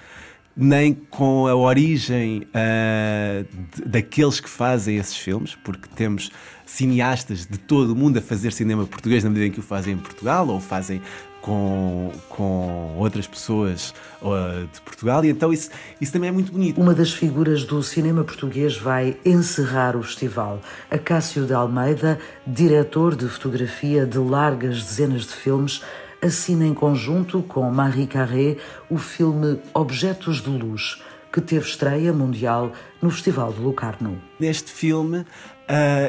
nem 0.57 0.93
com 0.93 1.47
a 1.47 1.55
origem 1.55 2.47
uh, 2.49 3.47
daqueles 3.87 4.41
que 4.41 4.49
fazem 4.49 4.97
esses 4.97 5.17
filmes, 5.17 5.55
porque 5.55 5.89
temos 5.95 6.31
cineastas 6.67 7.47
de 7.47 7.59
todo 7.59 7.93
o 7.93 7.97
mundo 7.97 8.19
a 8.19 8.23
fazer 8.23 8.53
cinema 8.53 8.87
português 8.87 9.25
na 9.25 9.31
medida 9.31 9.47
em 9.47 9.51
que 9.51 9.61
o 9.61 9.63
fazem 9.63 9.95
em 9.95 9.99
Portugal 9.99 10.47
ou 10.49 10.61
fazem 10.61 11.01
com, 11.41 12.13
com 12.29 12.97
outras 12.99 13.27
pessoas 13.27 13.95
uh, 14.21 14.67
de 14.73 14.81
Portugal, 14.83 15.25
e 15.25 15.31
então 15.31 15.53
isso, 15.53 15.71
isso 16.01 16.13
também 16.13 16.29
é 16.29 16.33
muito 16.33 16.53
bonito. 16.53 16.81
Uma 16.81 16.95
das 16.95 17.13
figuras 17.13 17.65
do 17.65 17.83
cinema 17.83 18.25
português 18.25 18.77
vai 18.77 19.17
encerrar 19.25 19.97
o 19.97 20.03
festival. 20.03 20.61
Acácio 20.91 21.47
de 21.47 21.53
Almeida, 21.53 22.19
diretor 22.47 23.17
de 23.17 23.29
fotografia 23.29 24.07
de 24.07 24.19
largas 24.19 24.83
dezenas 24.83 25.23
de 25.23 25.35
filmes, 25.35 25.83
assina 26.23 26.67
em 26.67 26.75
conjunto 26.75 27.43
com 27.43 27.71
Marie 27.71 28.07
Carré 28.07 28.57
o 28.91 28.99
filme 28.99 29.59
Objetos 29.73 30.43
de 30.43 30.51
Luz, 30.51 31.03
que 31.33 31.41
teve 31.41 31.65
estreia 31.65 32.13
mundial 32.13 32.73
no 33.01 33.11
Festival 33.11 33.53
de 33.53 33.61
Locarno. 33.61 34.21
Neste 34.39 34.71
filme, 34.71 35.19
uh, 35.19 35.25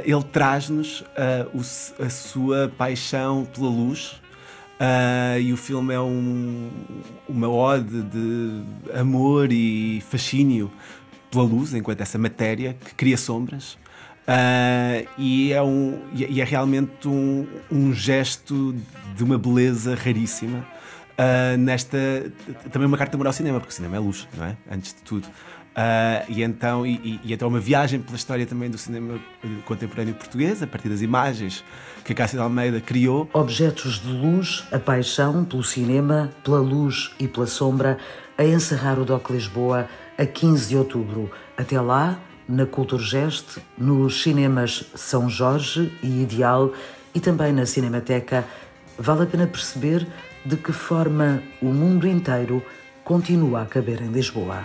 ele 0.04 0.24
traz-nos 0.32 1.02
uh, 1.02 2.04
a 2.04 2.10
sua 2.10 2.72
paixão 2.78 3.46
pela 3.46 3.70
luz, 3.70 4.21
Uh, 4.82 5.40
e 5.40 5.54
o 5.54 5.58
filme 5.58 5.94
é 5.94 6.00
um, 6.02 6.72
uma 7.30 7.48
ode 7.48 8.02
de 8.02 8.64
amor 8.96 9.52
e 9.52 10.02
fascínio 10.10 10.72
pela 11.30 11.44
luz, 11.44 11.76
enquanto 11.76 12.02
essa 12.02 12.18
matéria 12.18 12.76
que 12.84 12.96
cria 12.96 13.16
sombras. 13.16 13.74
Uh, 14.22 15.08
e, 15.20 15.54
é 15.54 15.62
um, 15.62 16.00
e 16.12 16.42
é 16.42 16.44
realmente 16.44 17.08
um, 17.08 17.46
um 17.72 17.94
gesto 17.94 18.76
de 19.16 19.24
uma 19.24 19.38
beleza 19.38 19.94
raríssima. 19.94 20.66
Uh, 21.12 21.58
nesta 21.60 22.32
também 22.72 22.88
uma 22.88 22.98
carta 22.98 23.16
moral 23.18 23.30
ao 23.30 23.34
cinema, 23.34 23.60
porque 23.60 23.72
o 23.72 23.76
cinema 23.76 23.98
é 23.98 24.00
luz, 24.00 24.28
não 24.36 24.46
é? 24.46 24.58
Antes 24.72 24.96
de 24.96 25.02
tudo. 25.04 25.28
Uh, 25.72 26.28
e 26.28 26.44
então 26.44 26.86
e, 26.86 27.22
e, 27.24 27.32
então 27.32 27.48
uma 27.48 27.60
viagem 27.60 28.02
pela 28.02 28.18
história 28.18 28.46
também 28.46 28.70
do 28.70 28.78
cinema 28.78 29.18
contemporâneo 29.64 30.14
português 30.14 30.62
a 30.62 30.68
partir 30.68 30.90
das 30.90 31.02
imagens 31.02 31.64
que 32.04 32.12
a 32.12 32.16
Cássia 32.16 32.38
de 32.38 32.44
Almeida 32.44 32.82
criou 32.82 33.30
objetos 33.32 34.02
de 34.02 34.10
luz 34.10 34.66
a 34.70 34.78
paixão 34.78 35.46
pelo 35.46 35.64
cinema 35.64 36.30
pela 36.44 36.60
luz 36.60 37.14
e 37.18 37.26
pela 37.26 37.48
sombra 37.48 37.98
a 38.38 38.44
encerrar 38.44 39.00
o 39.00 39.06
Doc 39.06 39.30
Lisboa 39.30 39.88
a 40.18 40.26
15 40.26 40.68
de 40.68 40.76
outubro 40.76 41.32
até 41.58 41.80
lá 41.80 42.20
na 42.50 42.66
Culturgest 42.66 43.60
nos 43.78 44.24
cinemas 44.24 44.84
São 44.94 45.30
Jorge 45.30 45.98
e 46.04 46.22
Ideal 46.22 46.74
e 47.16 47.22
também 47.22 47.54
na 47.54 47.66
Cinemateca 47.66 48.46
vale 48.98 49.24
a 49.24 49.26
pena 49.26 49.48
perceber 49.48 50.06
de 50.46 50.58
que 50.58 50.74
forma 50.74 51.42
o 51.62 51.68
mundo 51.68 52.06
inteiro 52.06 52.62
continua 53.06 53.62
a 53.62 53.66
caber 53.66 54.02
em 54.02 54.12
Lisboa. 54.12 54.64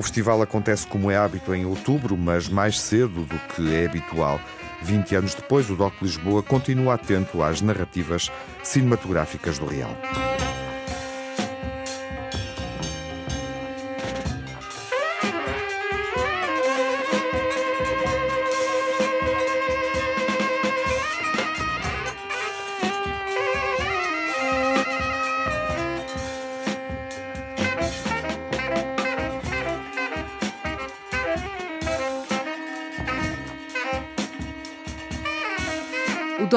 O 0.00 0.02
festival 0.02 0.40
acontece 0.40 0.86
como 0.86 1.10
é 1.10 1.16
hábito 1.18 1.54
em 1.54 1.66
outubro, 1.66 2.16
mas 2.16 2.48
mais 2.48 2.80
cedo 2.80 3.20
do 3.26 3.38
que 3.54 3.74
é 3.74 3.84
habitual. 3.84 4.40
20 4.80 5.14
anos 5.14 5.34
depois, 5.34 5.68
o 5.68 5.76
DOC 5.76 5.92
Lisboa 6.00 6.42
continua 6.42 6.94
atento 6.94 7.42
às 7.42 7.60
narrativas 7.60 8.32
cinematográficas 8.62 9.58
do 9.58 9.66
Real. 9.66 9.94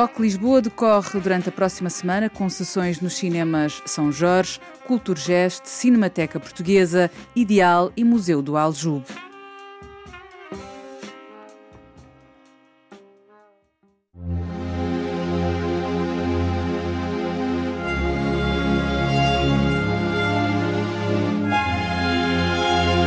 DOC 0.04 0.20
Lisboa 0.20 0.62
decorre 0.62 1.18
durante 1.22 1.48
a 1.48 1.52
próxima 1.52 1.90
semana 1.90 2.30
com 2.30 2.50
sessões 2.50 3.00
nos 3.00 3.16
cinemas 3.16 3.82
São 3.86 4.12
Jorge, 4.12 4.60
Culturgest, 4.86 5.66
Cinemateca 5.66 6.42
Portuguesa, 6.42 7.10
Ideal 7.34 7.90
e 7.96 8.04
Museu 8.04 8.42
do 8.42 8.58
Aljube. 8.58 9.06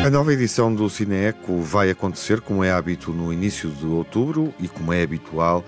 A 0.03 0.11
nova 0.11 0.33
edição 0.33 0.75
do 0.75 0.89
Cineeco 0.89 1.61
vai 1.61 1.91
acontecer, 1.91 2.41
como 2.41 2.65
é 2.65 2.71
hábito, 2.71 3.13
no 3.13 3.31
início 3.31 3.69
de 3.69 3.85
outubro 3.85 4.55
e 4.59 4.67
como 4.67 4.95
é 4.95 5.03
habitual 5.03 5.63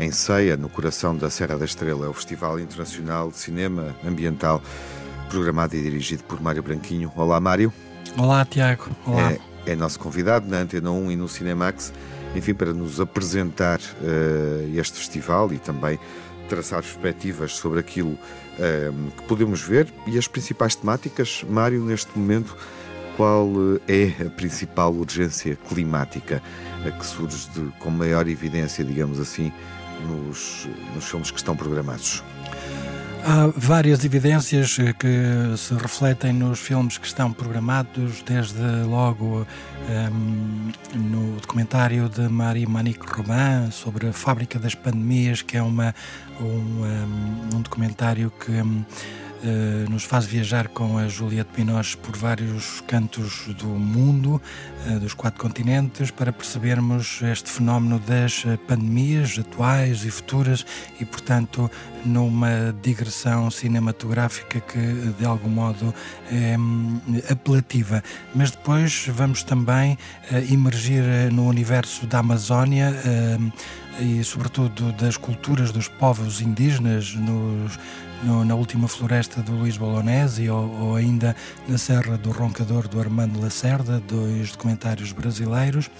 em 0.00 0.10
Ceia, 0.10 0.56
no 0.56 0.68
coração 0.70 1.14
da 1.14 1.28
Serra 1.28 1.58
da 1.58 1.64
Estrela. 1.66 2.06
É 2.06 2.08
o 2.08 2.14
Festival 2.14 2.58
Internacional 2.58 3.30
de 3.30 3.36
Cinema 3.36 3.94
Ambiental, 4.04 4.62
programado 5.28 5.76
e 5.76 5.82
dirigido 5.82 6.24
por 6.24 6.40
Mário 6.40 6.62
Branquinho. 6.62 7.12
Olá, 7.14 7.38
Mário. 7.38 7.70
Olá, 8.16 8.44
Tiago. 8.46 8.88
Olá. 9.06 9.32
É, 9.66 9.72
é 9.72 9.76
nosso 9.76 10.00
convidado 10.00 10.48
na 10.48 10.58
Antena 10.58 10.90
1 10.90 11.12
e 11.12 11.16
no 11.16 11.28
Cinemax, 11.28 11.92
enfim, 12.34 12.54
para 12.54 12.72
nos 12.72 12.98
apresentar 12.98 13.78
uh, 13.78 14.78
este 14.78 14.98
festival 14.98 15.52
e 15.52 15.58
também 15.58 15.98
traçar 16.48 16.82
perspectivas 16.82 17.52
sobre 17.52 17.78
aquilo 17.78 18.12
uh, 18.12 19.10
que 19.18 19.22
podemos 19.24 19.60
ver 19.60 19.86
e 20.06 20.18
as 20.18 20.26
principais 20.26 20.74
temáticas. 20.74 21.44
Mário, 21.46 21.84
neste 21.84 22.18
momento, 22.18 22.56
qual 23.16 23.50
eh, 23.86 24.14
é 24.18 24.26
a 24.26 24.30
principal 24.30 24.94
urgência 24.94 25.54
climática 25.68 26.42
a 26.86 26.90
que 26.90 27.04
surge 27.04 27.50
de, 27.50 27.70
com 27.78 27.90
maior 27.90 28.26
evidência, 28.26 28.82
digamos 28.82 29.20
assim, 29.20 29.52
nos, 30.06 30.68
nos 30.94 31.04
filmes 31.04 31.30
que 31.30 31.38
estão 31.38 31.56
programados? 31.56 32.22
Há 33.22 33.52
várias 33.54 34.02
evidências 34.02 34.76
que 34.98 35.56
se 35.56 35.74
refletem 35.74 36.32
nos 36.32 36.58
filmes 36.58 36.96
que 36.96 37.06
estão 37.06 37.30
programados, 37.30 38.22
desde 38.22 38.62
logo 38.86 39.46
um, 39.88 40.72
no 40.94 41.36
documentário 41.38 42.08
de 42.08 42.22
Marie 42.28 42.66
Manique 42.66 43.04
Robin 43.06 43.70
sobre 43.70 44.08
a 44.08 44.12
fábrica 44.12 44.58
das 44.58 44.74
pandemias, 44.74 45.42
que 45.42 45.58
é 45.58 45.62
uma, 45.62 45.94
um, 46.40 46.44
um, 46.44 47.56
um 47.56 47.60
documentário 47.60 48.32
que 48.40 48.52
eh, 49.42 49.86
nos 49.88 50.04
faz 50.04 50.26
viajar 50.26 50.68
com 50.68 50.98
a 50.98 51.08
Juliette 51.08 51.50
Binoche 51.56 51.96
por 51.96 52.14
vários 52.14 52.82
cantos 52.82 53.46
do 53.58 53.68
mundo, 53.68 54.40
uh, 54.86 55.00
dos 55.00 55.14
quatro 55.14 55.40
continentes, 55.40 56.10
para 56.10 56.30
percebermos 56.30 57.22
este 57.22 57.48
fenómeno 57.48 57.98
das 58.00 58.44
eh, 58.46 58.58
pandemias 58.68 59.38
atuais 59.38 60.04
e 60.04 60.10
futuras 60.10 60.66
e, 61.00 61.06
portanto, 61.06 61.70
numa 62.04 62.74
digressão 62.82 63.50
cinematográfica 63.50 64.60
que, 64.60 65.14
de 65.18 65.24
algum 65.24 65.48
modo, 65.48 65.94
é 66.30 66.58
hum, 66.58 67.00
apelativa. 67.30 68.04
Mas 68.34 68.50
depois 68.50 69.06
vamos 69.08 69.42
também 69.42 69.96
emergir 70.50 71.02
no 71.32 71.48
universo 71.48 72.06
da 72.06 72.18
Amazónia 72.18 72.94
e, 73.98 74.22
sobretudo, 74.24 74.92
das 74.92 75.16
culturas 75.16 75.72
dos 75.72 75.88
povos 75.88 76.40
indígenas 76.40 77.14
nos 77.14 77.78
no, 78.22 78.44
na 78.44 78.54
última 78.54 78.88
floresta 78.88 79.42
do 79.42 79.52
Luís 79.52 79.76
Bolognesi 79.76 80.48
ou, 80.48 80.70
ou, 80.80 80.96
ainda 80.96 81.34
na 81.68 81.78
Serra 81.78 82.16
do 82.18 82.30
Roncador 82.30 82.88
do 82.88 83.00
Armando 83.00 83.40
Lacerda, 83.40 84.00
dois 84.06 84.52
documentários 84.52 85.12
brasileiros, 85.12 85.90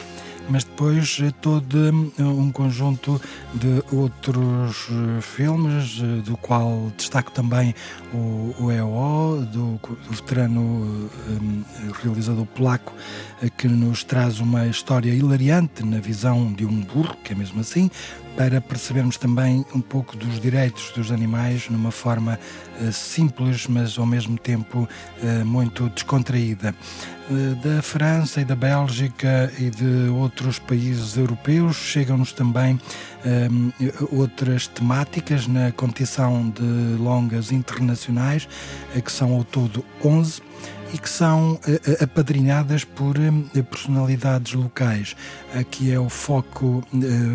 mas 0.49 0.65
depois 0.65 1.19
eh, 1.23 1.33
todo 1.41 1.79
eh, 2.19 2.23
um 2.23 2.51
conjunto 2.51 3.21
de 3.55 3.83
outros 3.95 4.89
eh, 4.91 5.21
filmes, 5.21 6.01
do 6.25 6.37
qual 6.37 6.93
destaco 6.97 7.31
também 7.31 7.75
o, 8.13 8.55
o 8.59 8.73
EO, 8.73 9.47
do, 9.47 9.79
do 9.79 10.11
veterano 10.11 10.61
um, 10.61 11.63
realizador 12.03 12.47
polaco, 12.47 12.93
que 13.57 13.69
nos 13.69 14.03
traz 14.03 14.41
uma 14.41 14.67
história 14.67 15.13
hilariante 15.13 15.85
na 15.85 16.01
visão 16.01 16.53
de 16.53 16.67
um 16.67 16.81
burro, 16.81 17.17
que 17.23 17.33
é 17.33 17.37
mesmo 17.37 17.61
assim, 17.61 17.91
para 18.37 18.61
percebermos 18.61 19.17
também 19.17 19.65
um 19.75 19.81
pouco 19.81 20.17
dos 20.17 20.41
direitos 20.41 20.91
dos 20.93 21.11
animais 21.11 21.69
numa 21.69 21.91
forma 21.91 22.39
uh, 22.81 22.93
simples, 22.93 23.67
mas 23.67 23.99
ao 23.99 24.07
mesmo 24.07 24.39
tempo 24.39 24.89
uh, 25.23 25.45
muito 25.45 25.89
descontraída. 25.91 26.75
Uh, 27.31 27.55
da 27.57 27.83
França 27.83 28.41
e 28.41 28.45
da 28.45 28.57
Bélgica 28.57 29.53
e 29.59 29.71
de 29.71 30.09
outros 30.11 30.59
países 30.59 31.17
europeus 31.17 31.77
chegam-nos 31.77 32.33
também 32.33 32.81
outras 34.11 34.67
temáticas 34.67 35.47
na 35.47 35.71
competição 35.73 36.49
de 36.49 36.97
longas 36.99 37.53
internacionais, 37.53 38.49
que 39.05 39.13
são 39.13 39.35
ao 39.35 39.45
todo 39.45 39.85
11 40.03 40.41
e 40.93 40.99
que 40.99 41.09
são 41.09 41.55
uh, 41.55 42.05
apadrinhadas 42.05 42.85
por 42.85 43.17
uh, 43.17 43.65
personalidades 43.65 44.53
locais. 44.55 45.17
Aqui 45.55 45.93
é 45.93 45.99
o 45.99 46.09
foco 46.09 46.83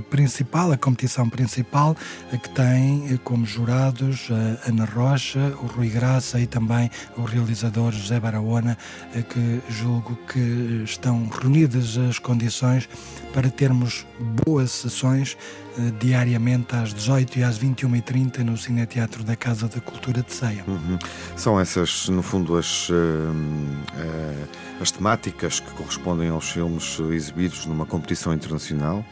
principal, 0.09 0.71
a 0.71 0.77
competição 0.77 1.29
principal, 1.29 1.95
que 2.41 2.49
tem 2.49 3.19
como 3.23 3.45
jurados 3.45 4.29
Ana 4.65 4.85
Rocha, 4.85 5.53
o 5.61 5.65
Rui 5.65 5.89
Graça 5.89 6.39
e 6.39 6.47
também 6.47 6.89
o 7.17 7.23
realizador 7.23 7.91
José 7.91 8.17
Barahona, 8.17 8.77
que 9.11 9.61
julgo 9.69 10.17
que 10.31 10.83
estão 10.85 11.27
reunidas 11.27 11.97
as 11.97 12.19
condições 12.19 12.87
para 13.35 13.49
termos 13.49 14.07
boas 14.17 14.71
sessões 14.71 15.37
uh, 15.77 15.91
diariamente 15.99 16.73
às 16.73 16.93
18 16.93 17.39
e 17.39 17.43
às 17.43 17.59
21h30 17.59 18.37
no 18.39 18.55
Cineteatro 18.55 19.25
da 19.25 19.35
Casa 19.35 19.67
da 19.67 19.81
Cultura 19.81 20.23
de 20.23 20.33
Ceia. 20.33 20.63
Uhum. 20.65 20.97
São 21.35 21.59
essas, 21.59 22.07
no 22.07 22.23
fundo, 22.23 22.57
as, 22.57 22.87
uh, 22.89 22.93
uh, 22.93 24.47
as 24.79 24.89
temáticas 24.89 25.59
que 25.59 25.69
correspondem 25.71 26.29
aos 26.29 26.49
filmes 26.49 26.97
exibidos 27.11 27.65
numa 27.65 27.85
competição 27.85 28.33
internacional 28.33 29.05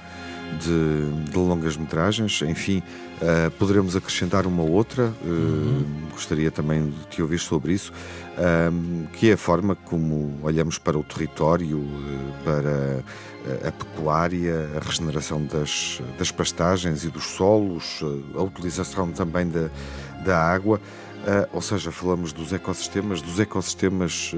de, 0.59 1.31
de 1.31 1.37
longas 1.37 1.77
metragens. 1.77 2.41
Enfim, 2.41 2.81
uh, 3.21 3.51
poderemos 3.51 3.95
acrescentar 3.95 4.45
uma 4.45 4.63
outra, 4.63 5.13
uh, 5.23 5.27
uhum. 5.27 5.85
gostaria 6.11 6.51
também 6.51 6.89
de 6.89 7.07
te 7.07 7.21
ouvir 7.21 7.39
sobre 7.39 7.73
isso, 7.73 7.91
uh, 7.91 9.07
que 9.13 9.29
é 9.29 9.33
a 9.33 9.37
forma 9.37 9.75
como 9.75 10.39
olhamos 10.43 10.77
para 10.77 10.97
o 10.97 11.03
território, 11.03 11.85
para 12.43 13.03
a 13.67 13.71
pecuária, 13.71 14.69
a 14.77 14.85
regeneração 14.85 15.45
das, 15.45 16.01
das 16.17 16.31
pastagens 16.31 17.03
e 17.03 17.09
dos 17.09 17.25
solos, 17.25 18.01
a 18.35 18.41
utilização 18.41 19.11
também 19.11 19.49
da, 19.49 19.69
da 20.23 20.39
água. 20.39 20.79
ou 21.51 21.61
seja, 21.61 21.91
falamos 21.91 22.31
dos 22.31 22.53
ecossistemas, 22.53 23.21
dos 23.21 23.41
ecossistemas 23.41 24.31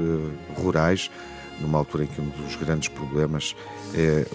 rurais, 0.57 1.11
numa 1.59 1.77
altura 1.77 2.03
em 2.03 2.07
que 2.07 2.21
um 2.21 2.29
dos 2.29 2.55
grandes 2.55 2.89
problemas 2.89 3.55
é, 3.93 4.25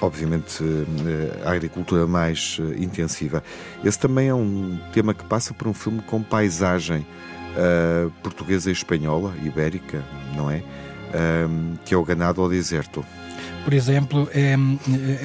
obviamente, 0.00 0.62
eh, 0.62 1.42
a 1.44 1.52
agricultura 1.52 2.06
mais 2.06 2.58
eh, 2.60 2.82
intensiva. 2.82 3.42
Esse 3.84 3.98
também 3.98 4.28
é 4.28 4.34
um 4.34 4.78
tema 4.92 5.12
que 5.12 5.24
passa 5.24 5.52
por 5.52 5.66
um 5.66 5.74
filme 5.74 6.00
com 6.02 6.22
paisagem 6.22 7.04
uh, 7.56 8.10
portuguesa 8.22 8.70
e 8.70 8.72
espanhola, 8.72 9.34
ibérica, 9.44 10.04
não 10.36 10.50
é? 10.50 10.62
Que 11.84 11.94
é 11.94 11.96
o 11.96 12.04
Ganado 12.04 12.42
ao 12.42 12.48
Deserto. 12.48 13.02
por 13.64 13.72
exemplo, 13.72 14.28
é, 14.34 14.54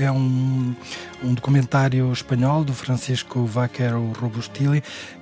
é 0.03 0.11
um, 0.11 0.73
um 1.21 1.33
documentário 1.33 2.11
espanhol 2.13 2.63
do 2.63 2.73
Francisco 2.73 3.45
Vaquero 3.45 4.13
Robustili 4.13 4.81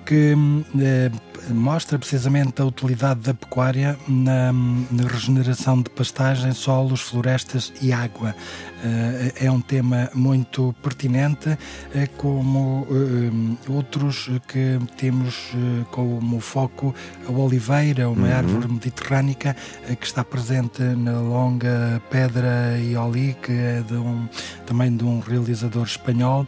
que 0.09 0.35
eh, 0.81 1.11
mostra 1.53 1.99
precisamente 1.99 2.59
a 2.63 2.65
utilidade 2.65 3.19
da 3.19 3.33
pecuária 3.33 3.95
na, 4.07 4.51
na, 4.51 5.07
regeneração 5.07 5.83
de 5.83 5.89
pastagem, 5.91 6.51
solos, 6.51 6.99
florestas 6.99 7.71
e 7.79 7.93
água. 7.93 8.35
Eh, 8.83 9.45
é 9.45 9.51
um 9.51 9.61
tema 9.61 10.09
muito 10.15 10.73
pertinente, 10.81 11.55
eh, 11.93 12.07
como 12.17 12.87
eh, 12.89 13.71
outros 13.71 14.31
que 14.47 14.79
temos 14.97 15.51
como 15.91 16.39
foco 16.39 16.95
a 17.27 17.31
oliveira, 17.31 18.09
uma 18.09 18.27
uhum. 18.27 18.33
árvore 18.35 18.67
mediterrânica 18.67 19.55
que 19.99 20.05
está 20.07 20.23
presente 20.23 20.81
na 20.81 21.19
longa 21.19 22.01
Pedra 22.09 22.79
e 22.79 22.95
Oli, 22.95 23.35
que 23.43 23.51
é 23.51 23.83
de 23.87 23.93
um, 23.93 24.27
também 24.65 24.95
de 24.95 25.03
um 25.03 25.19
realizador 25.19 25.83
espanhol 25.83 26.47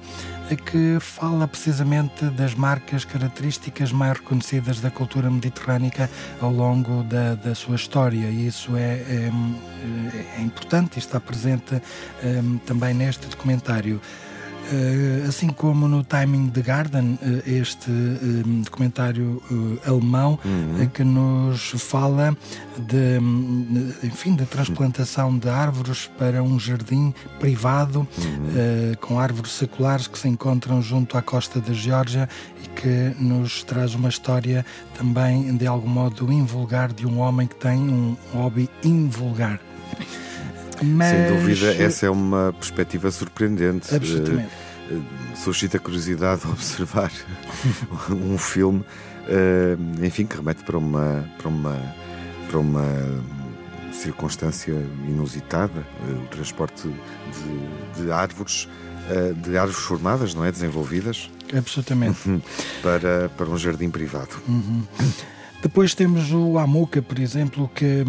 que 0.56 0.98
fala 1.00 1.48
precisamente 1.48 2.26
das 2.26 2.54
marcas 2.54 3.06
características 3.06 3.92
mais 3.92 4.18
reconhecidas 4.18 4.80
da 4.80 4.92
cultura 4.92 5.30
mediterrânica 5.30 6.10
ao 6.40 6.52
longo 6.52 7.04
da, 7.04 7.36
da 7.36 7.56
sua 7.56 7.76
história. 7.76 8.28
E 8.28 8.48
isso 8.48 8.76
é, 8.76 8.98
é, 8.98 9.32
é 10.38 10.42
importante 10.42 10.98
e 10.98 11.00
está 11.00 11.20
presente 11.20 11.76
é, 11.76 11.82
também 12.66 12.94
neste 12.94 13.28
documentário. 13.28 14.02
Eh, 14.71 15.26
assim 15.28 15.47
como 15.50 15.88
no 15.88 16.04
Timing 16.04 16.50
the 16.50 16.62
Garden, 16.62 17.17
eh, 17.21 17.60
este 17.60 17.89
eh, 17.89 18.43
documentário 18.63 19.41
alemão 19.86 20.39
uhum. 20.45 20.88
que 20.88 21.04
nos 21.04 21.71
fala 21.78 22.38
de, 22.78 23.17
enfim, 24.04 24.36
de 24.36 24.45
transplantação 24.45 25.38
de 25.38 25.50
árvores 25.50 26.10
para 26.17 26.41
um 26.41 26.60
jardim 26.60 27.13
privado 27.39 28.08
uhum. 28.17 28.93
com 29.02 29.19
árvores 29.19 29.52
seculares 29.52 30.08
que 30.08 30.17
se 30.17 30.28
encontram 30.28 30.82
junto 30.82 31.17
à 31.17 31.21
costa 31.21 31.60
da 31.60 31.74
Geórgia 31.74 32.30
e 32.63 32.67
que 32.69 33.15
nos 33.21 33.63
traz 33.63 33.93
uma 33.93 34.10
história 34.10 34.65
também 34.97 35.56
de 35.58 35.67
algum 35.67 35.89
modo 35.89 36.32
invulgar 36.32 36.93
de 36.93 37.06
um 37.06 37.19
homem 37.19 37.47
que 37.47 37.56
tem 37.56 37.78
um 37.78 38.15
hobby 38.34 38.69
invulgar. 38.84 39.60
Mas... 40.82 41.10
Sem 41.10 41.38
dúvida, 41.38 41.74
essa 41.76 42.06
é 42.06 42.10
uma 42.10 42.54
perspectiva 42.54 43.12
surpreendente. 43.12 43.94
Absolutamente. 43.94 44.52
Uh, 44.89 45.02
suscita 45.36 45.80
curiosidade 45.80 46.41
observar 46.50 47.12
um 48.10 48.38
filme, 48.38 48.80
uh, 48.80 50.06
enfim, 50.06 50.26
que 50.26 50.36
remete 50.36 50.63
para 50.63 50.78
uma, 50.78 51.26
para 51.38 51.48
uma, 51.48 51.96
para 52.50 52.60
uma 52.60 52.86
circunstância 53.94 54.74
inusitada, 55.08 55.86
o 56.24 56.28
transporte 56.28 56.88
de, 56.88 58.04
de 58.04 58.12
árvores, 58.12 58.67
de 59.44 59.58
árvores 59.58 59.84
formadas, 59.84 60.34
não 60.34 60.46
é? 60.46 60.52
Desenvolvidas. 60.52 61.30
Absolutamente. 61.56 62.41
para, 62.82 63.30
para 63.30 63.50
um 63.50 63.58
jardim 63.58 63.89
privado. 63.89 64.41
Uhum. 64.48 64.84
Depois 65.62 65.93
temos 65.93 66.32
o 66.32 66.58
Amuca, 66.58 67.04
por 67.04 67.19
exemplo, 67.19 67.69
que, 67.76 68.04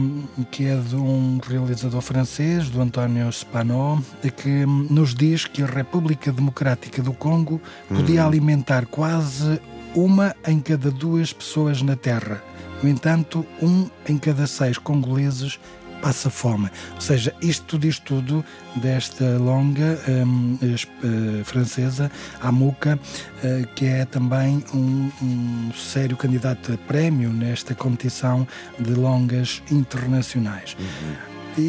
que 0.50 0.64
é 0.64 0.74
de 0.76 0.96
um 0.96 1.38
realizador 1.46 2.00
francês, 2.00 2.70
do 2.70 2.80
António 2.80 3.30
Spanon, 3.30 4.00
que 4.38 4.64
nos 4.66 5.14
diz 5.14 5.44
que 5.44 5.62
a 5.62 5.66
República 5.66 6.32
Democrática 6.32 7.02
do 7.02 7.12
Congo 7.12 7.60
podia 7.88 8.22
hum. 8.22 8.26
alimentar 8.26 8.86
quase 8.86 9.60
uma 9.94 10.34
em 10.46 10.60
cada 10.60 10.90
duas 10.90 11.32
pessoas 11.32 11.82
na 11.82 11.94
Terra. 11.94 12.42
No 12.82 12.88
entanto, 12.88 13.46
um 13.60 13.86
em 14.08 14.16
cada 14.16 14.46
seis 14.46 14.78
congoleses 14.78 15.60
passa 16.02 16.28
fome. 16.28 16.68
Ou 16.96 17.00
seja, 17.00 17.32
isto 17.40 17.78
diz 17.78 17.98
tudo 18.00 18.44
desta 18.76 19.38
longa 19.38 19.98
um, 20.08 20.58
uh, 20.60 21.44
francesa, 21.44 22.10
Amuka, 22.40 22.98
uh, 22.98 23.66
que 23.74 23.86
é 23.86 24.04
também 24.04 24.64
um, 24.74 25.10
um, 25.22 25.70
sério 25.72 26.16
candidato 26.16 26.72
a 26.72 26.76
prémio 26.76 27.30
nesta 27.30 27.74
competição 27.74 28.46
de 28.78 28.94
longas 28.94 29.62
internacionais. 29.70 30.76
Uhum. 30.78 31.32
E, 31.58 31.60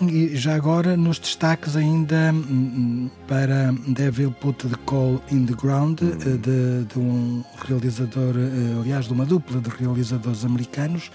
e, 0.00 0.06
e, 0.06 0.36
já 0.36 0.54
agora 0.54 0.96
nos 0.96 1.18
destaques 1.18 1.76
ainda 1.76 2.32
hum, 2.32 3.10
para 3.26 3.74
Devil 3.88 4.30
Put 4.30 4.68
the 4.68 4.76
Call 4.86 5.20
in 5.32 5.44
the 5.44 5.54
Ground 5.54 6.00
uhum. 6.00 6.12
eh, 6.12 6.36
de, 6.36 6.84
de, 6.84 6.98
um 6.98 7.42
realizador, 7.66 8.36
eh, 8.36 8.80
aliás 8.80 9.06
de 9.06 9.12
uma 9.12 9.26
dupla 9.26 9.60
de 9.60 9.70
realizadores 9.70 10.44
americanos 10.44 11.10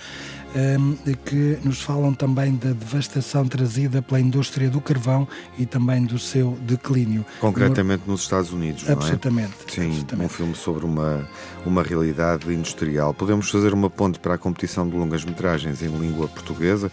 que 1.25 1.57
nos 1.63 1.81
falam 1.81 2.13
também 2.13 2.55
da 2.55 2.71
devastação 2.71 3.47
trazida 3.47 4.01
pela 4.01 4.19
indústria 4.19 4.69
do 4.69 4.79
carvão 4.79 5.27
e 5.57 5.65
também 5.65 6.05
do 6.05 6.19
seu 6.19 6.57
declínio. 6.61 7.25
Concretamente 7.39 8.03
nos 8.07 8.21
Estados 8.21 8.51
Unidos, 8.51 8.89
absolutamente, 8.89 9.53
não 9.57 9.67
é? 9.67 9.71
Sim, 9.71 9.87
absolutamente. 9.89 10.25
um 10.25 10.29
filme 10.29 10.55
sobre 10.55 10.85
uma, 10.85 11.27
uma 11.65 11.83
realidade 11.83 12.51
industrial. 12.53 13.13
Podemos 13.13 13.49
fazer 13.49 13.73
uma 13.73 13.89
ponte 13.89 14.19
para 14.19 14.35
a 14.35 14.37
competição 14.37 14.87
de 14.87 14.95
longas 14.95 15.25
metragens 15.25 15.81
em 15.81 15.87
língua 15.87 16.27
portuguesa 16.27 16.91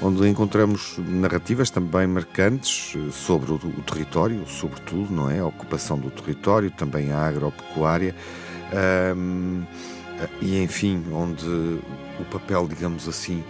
onde 0.00 0.28
encontramos 0.28 0.96
narrativas 0.98 1.70
também 1.70 2.06
marcantes 2.06 2.94
eh, 2.94 3.10
sobre 3.10 3.50
o, 3.50 3.56
o, 3.56 3.82
território, 3.82 4.46
sobretudo, 4.46 5.12
não 5.12 5.28
é? 5.28 5.40
A 5.40 5.46
ocupação 5.46 5.98
do 5.98 6.10
território, 6.10 6.70
também 6.70 7.10
a 7.10 7.26
agropecuária. 7.26 8.14
Um, 9.16 9.62
e 10.40 10.62
enfim, 10.62 11.02
onde 11.12 11.80
o 12.20 12.24
papel, 12.24 12.66
digamos 12.68 13.08
assim, 13.08 13.44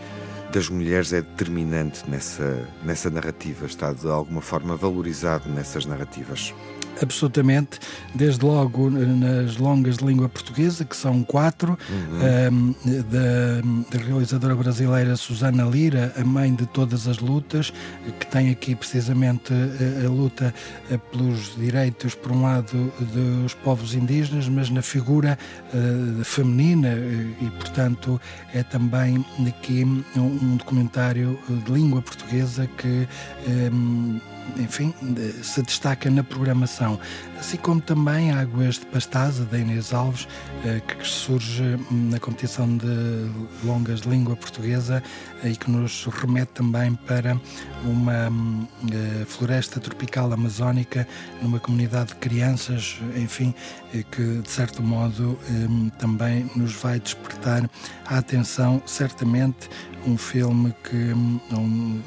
das 0.53 0.69
mulheres 0.69 1.13
é 1.13 1.21
determinante 1.21 2.09
nessa, 2.09 2.67
nessa 2.83 3.11
narrativa, 3.11 3.67
está 3.67 3.93
de 3.93 4.09
alguma 4.09 4.41
forma 4.41 4.77
valorizado 4.77 5.49
nessas 5.51 5.85
narrativas 5.85 6.55
absolutamente, 7.03 7.79
desde 8.15 8.45
logo 8.45 8.91
nas 8.91 9.57
longas 9.57 9.99
de 9.99 10.05
língua 10.05 10.29
portuguesa, 10.29 10.85
que 10.85 10.97
são 10.97 11.23
quatro, 11.23 11.79
uhum. 11.91 12.53
um, 12.53 12.75
da, 13.03 13.99
da, 13.99 14.05
realizadora 14.05 14.55
brasileira 14.55 15.17
Susana 15.17 15.65
Lira, 15.65 16.13
a 16.17 16.25
mãe 16.25 16.55
de 16.55 16.67
todas 16.67 17.07
as 17.07 17.19
lutas, 17.19 17.73
que 18.19 18.27
tem 18.27 18.51
aqui 18.51 18.75
precisamente 18.75 19.53
a, 19.53 20.07
a 20.07 20.09
luta 20.09 20.55
eh, 20.91 20.99
pelos 21.11 21.55
direitos, 21.57 22.15
por 22.15 22.33
um 22.33 22.43
lado, 22.43 22.93
dos 23.01 23.55
povos 23.55 23.95
indígenas, 23.95 24.49
mas 24.49 24.71
na 24.71 24.83
figura 24.83 25.39
uh, 25.73 26.25
feminina, 26.25 26.89
eh, 26.89 27.27
e 27.41 27.51
portanto 27.59 28.21
é 28.53 28.63
também 28.63 29.25
aqui 29.47 29.85
um, 29.85 30.05
um 30.21 30.57
documentário 30.57 31.39
de 31.49 31.73
língua 31.73 32.03
portuguesa 32.03 32.67
que. 32.67 33.09
Um, 33.47 34.21
enfim, 34.57 34.95
se 35.43 35.63
destaca 35.63 36.11
na 36.11 36.23
programação, 36.23 36.99
assim 37.39 37.57
como 37.57 37.81
também 37.81 38.33
Águas 38.33 38.77
de 38.77 38.87
Pastaza, 38.87 39.45
da 39.45 39.59
Inês 39.59 39.93
Alves, 39.93 40.27
eh, 40.65 40.81
que 40.81 41.07
surge 41.07 41.63
hum, 41.91 42.11
na 42.11 42.19
competição 42.19 42.77
de 42.77 43.31
longas 43.65 44.01
de 44.01 44.09
língua 44.09 44.35
portuguesa 44.37 45.03
e 45.45 45.55
que 45.55 45.71
nos 45.71 46.05
remete 46.07 46.53
também 46.55 46.95
para 46.95 47.41
uma 47.85 48.29
hum, 48.29 48.67
eh, 48.93 49.25
floresta 49.25 49.79
tropical 49.79 50.33
amazónica, 50.33 51.07
numa 51.41 51.61
comunidade 51.61 52.09
de 52.09 52.17
crianças, 52.17 52.99
enfim, 53.17 53.55
eh, 53.95 54.03
que 54.11 54.41
de 54.41 54.51
certo 54.51 54.83
modo 54.83 55.39
hum, 55.51 55.91
também 55.99 56.51
nos 56.57 56.73
vai 56.75 56.99
despertar 56.99 57.69
a 58.07 58.19
atenção, 58.19 58.83
certamente 58.85 59.69
um 60.07 60.17
filme 60.17 60.75
que 60.83 61.15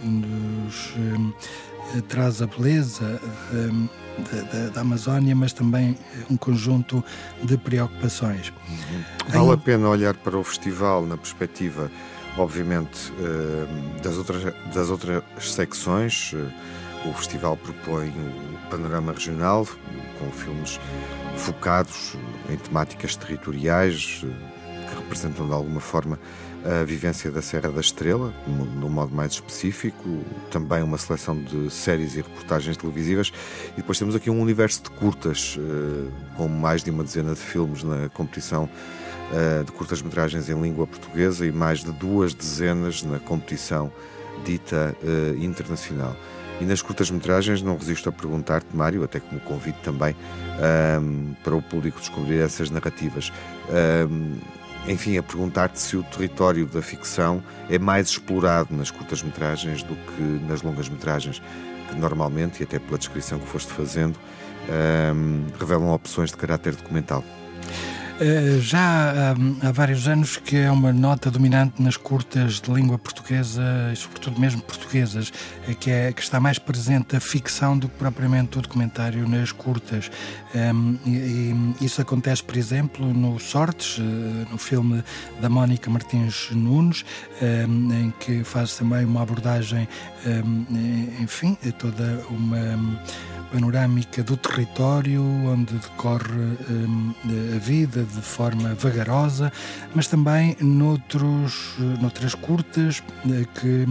nos 0.04 0.94
traz 2.08 2.42
a 2.42 2.48
beleza 2.48 3.20
hum, 3.54 3.88
da, 4.52 4.70
da, 4.70 4.82
Amazónia, 4.82 5.36
mas 5.36 5.54
também 5.54 5.98
um 6.30 6.38
conjunto 6.38 7.04
de 7.44 7.58
preocupações. 7.58 8.54
Uhum. 8.70 9.04
Vale 9.30 9.52
a 9.54 9.58
pena 9.58 9.90
olhar 9.90 10.14
para 10.16 10.38
o 10.38 10.44
festival 10.44 11.06
na 11.06 11.18
perspectiva, 11.18 11.92
obviamente, 12.38 13.12
das 14.04 14.18
outras, 14.18 14.54
das 14.74 14.90
outras 14.90 15.24
secções. 15.40 16.34
O 17.06 17.14
festival 17.14 17.58
propõe 17.58 18.10
o 18.10 18.70
panorama 18.70 19.12
regional, 19.12 19.68
com 20.20 20.32
filmes 20.32 20.80
focados 21.36 22.16
em 22.50 22.58
temáticas 22.58 23.16
territoriais, 23.16 24.24
que 24.88 24.96
representam 24.96 25.48
de 25.48 25.54
alguma 25.54 25.80
forma 25.80 26.20
a 26.64 26.84
vivência 26.84 27.32
da 27.32 27.42
Serra 27.42 27.72
da 27.72 27.82
Estrela, 27.82 28.34
no 28.48 28.90
modo 28.90 29.14
mais 29.14 29.34
específico, 29.34 30.24
também 30.52 30.84
uma 30.84 30.98
seleção 30.98 31.42
de 31.42 31.70
séries 31.72 32.16
e 32.16 32.18
reportagens 32.18 32.78
televisivas, 32.78 33.32
e 33.74 33.78
depois 33.78 33.98
temos 33.98 34.16
aqui 34.16 34.30
um 34.30 34.40
universo 34.40 34.84
de 34.84 34.92
curtas, 34.92 35.58
eh, 35.58 36.12
com 36.38 36.48
mais 36.48 36.84
de 36.84 36.92
uma 36.92 37.04
dezena 37.04 37.34
de 37.34 37.40
filmes 37.40 37.84
na 37.84 38.10
competição 38.10 38.70
eh, 39.34 39.64
de 39.64 39.72
curtas-metragens 39.72 40.50
em 40.50 40.62
língua 40.62 40.86
portuguesa 40.86 41.46
e 41.46 41.52
mais 41.52 41.84
de 41.84 41.92
duas 41.92 42.34
dezenas 42.34 43.02
na 43.02 43.20
competição 43.20 43.92
dita 44.46 44.96
eh, 45.04 45.44
internacional. 45.44 46.16
E 46.62 46.66
nas 46.66 46.80
curtas-metragens 46.80 47.64
não 47.64 47.76
resisto 47.76 48.08
a 48.08 48.12
perguntar-te, 48.12 48.68
Mário, 48.76 49.04
até 49.04 49.20
como 49.20 49.42
convite 49.42 49.80
também 49.82 50.16
um, 51.02 51.34
para 51.44 51.56
o 51.56 51.62
público 51.62 52.00
descobrir 52.00 52.38
essas 52.40 52.70
narrativas. 52.70 53.34
Um, 54.08 54.36
enfim, 54.88 55.18
a 55.18 55.24
perguntar-te 55.24 55.80
se 55.80 55.96
o 55.96 56.04
território 56.04 56.66
da 56.66 56.82
ficção 56.82 57.44
é 57.70 57.78
mais 57.78 58.10
explorado 58.10 58.76
nas 58.76 58.90
curtas-metragens 58.90 59.84
do 59.84 59.96
que 59.96 60.22
nas 60.48 60.62
longas-metragens, 60.62 61.42
que 61.90 61.96
normalmente, 61.96 62.62
e 62.62 62.64
até 62.64 62.80
pela 62.80 62.98
descrição 62.98 63.40
que 63.40 63.48
foste 63.48 63.72
fazendo, 63.72 64.18
um, 65.16 65.46
revelam 65.60 65.90
opções 65.90 66.32
de 66.32 66.38
caráter 66.38 66.76
documental. 66.76 67.24
Eh, 68.24 68.60
já 68.60 69.34
há, 69.34 69.68
há, 69.68 69.72
vários 69.72 70.08
anos 70.08 70.38
que 70.38 70.56
é 70.56 70.70
uma 70.70 70.94
nota 70.94 71.32
dominante 71.32 71.82
nas 71.82 71.98
curtas 71.98 72.62
de 72.62 72.72
língua 72.72 72.96
portuguesa, 72.96 73.64
sobretudo 73.96 74.40
mesmo 74.40 74.62
portuguesas, 74.62 75.34
eh, 75.68 75.74
que, 75.74 75.90
é, 75.90 76.14
que 76.14 76.22
está 76.22 76.40
mais 76.40 76.60
presente 76.60 77.16
a 77.16 77.20
ficção 77.20 77.76
do 77.76 77.90
que 77.90 77.98
propriamente 77.98 78.60
o 78.60 78.62
documentário 78.62 79.28
nas 79.28 79.52
curtas. 79.52 80.12
Um, 80.54 81.00
ehm, 81.04 81.74
e, 81.82 81.84
isso 81.84 82.00
acontece, 82.00 82.44
por 82.44 82.56
exemplo, 82.56 83.12
no 83.12 83.40
Sortes, 83.40 83.98
eh, 84.00 84.04
no 84.52 84.58
filme 84.60 85.04
da 85.42 85.50
Mónica 85.50 85.90
Martins 85.90 86.50
Nunes, 86.52 87.04
um, 87.42 87.46
ehm, 87.92 88.04
em 88.04 88.14
que 88.20 88.44
faz 88.44 88.78
também 88.78 89.04
uma 89.04 89.24
abordagem, 89.24 89.88
enfim, 91.20 91.58
toda 91.80 92.24
uma 92.30 92.78
panorâmica 93.52 94.24
do 94.24 94.38
território 94.38 95.22
onde 95.22 95.74
decorre 95.76 96.58
um, 96.70 97.14
a 97.56 97.60
vida 97.60 98.04
de 98.04 98.22
forma 98.22 98.74
vagarosa, 98.76 99.52
mas 99.94 100.08
também 100.08 100.56
noutros, 100.62 101.76
noutras 102.00 102.34
curtas 102.34 103.04
eh, 103.26 103.46
que, 103.60 103.86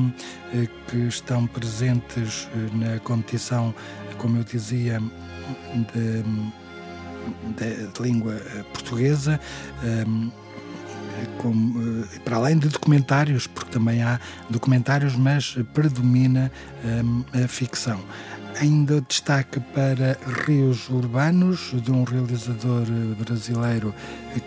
eh, 0.54 0.68
que 0.88 0.96
estão 1.08 1.46
presentes 1.46 2.48
eh, 2.54 2.76
na 2.76 2.98
competição, 3.00 3.74
como 4.18 4.38
eu 4.38 4.44
dizia, 4.44 5.00
de, 5.94 6.22
de, 7.56 7.86
de 7.86 8.02
língua 8.02 8.34
portuguesa. 8.72 9.38
Um, 9.84 10.30
como, 11.36 12.06
para 12.24 12.36
além 12.36 12.58
de 12.58 12.68
documentários, 12.68 13.46
porque 13.46 13.70
também 13.70 14.02
há 14.02 14.18
documentários, 14.48 15.16
mas 15.16 15.54
predomina 15.74 16.50
um, 16.82 17.24
a 17.44 17.46
ficção 17.46 18.00
ainda 18.60 19.00
destaque 19.00 19.58
para 19.58 20.18
Rios 20.44 20.90
Urbanos, 20.90 21.72
de 21.82 21.90
um 21.90 22.04
realizador 22.04 22.84
brasileiro 23.18 23.94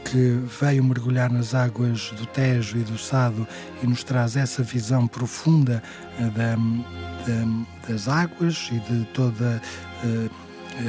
que 0.05 0.39
veio 0.61 0.83
mergulhar 0.83 1.31
nas 1.31 1.55
águas 1.55 2.11
do 2.11 2.25
Tejo 2.27 2.77
e 2.77 2.83
do 2.83 2.97
Sado 2.97 3.47
e 3.81 3.87
nos 3.87 4.03
traz 4.03 4.37
essa 4.37 4.61
visão 4.61 5.07
profunda 5.07 5.81
eh, 6.19 6.25
da, 6.25 6.55
da, 6.55 7.89
das 7.89 8.07
águas 8.07 8.69
e 8.71 8.79
de 8.81 9.03
toda 9.13 9.59
eh, 10.03 10.29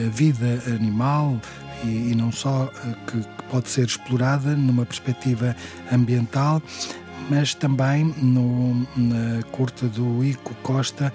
a 0.07 0.11
vida 0.11 0.63
animal 0.67 1.41
e, 1.83 2.15
não 2.15 2.31
só 2.31 2.71
eh, 2.85 2.95
que 3.07 3.25
pode 3.51 3.71
ser 3.71 3.87
explorada 3.87 4.55
numa 4.55 4.85
perspectiva 4.85 5.57
ambiental 5.91 6.63
mas 7.29 7.55
também 7.55 8.05
no, 8.19 8.87
na 8.97 9.43
curta 9.51 9.87
do 9.87 10.25
Ico 10.25 10.55
Costa, 10.63 11.13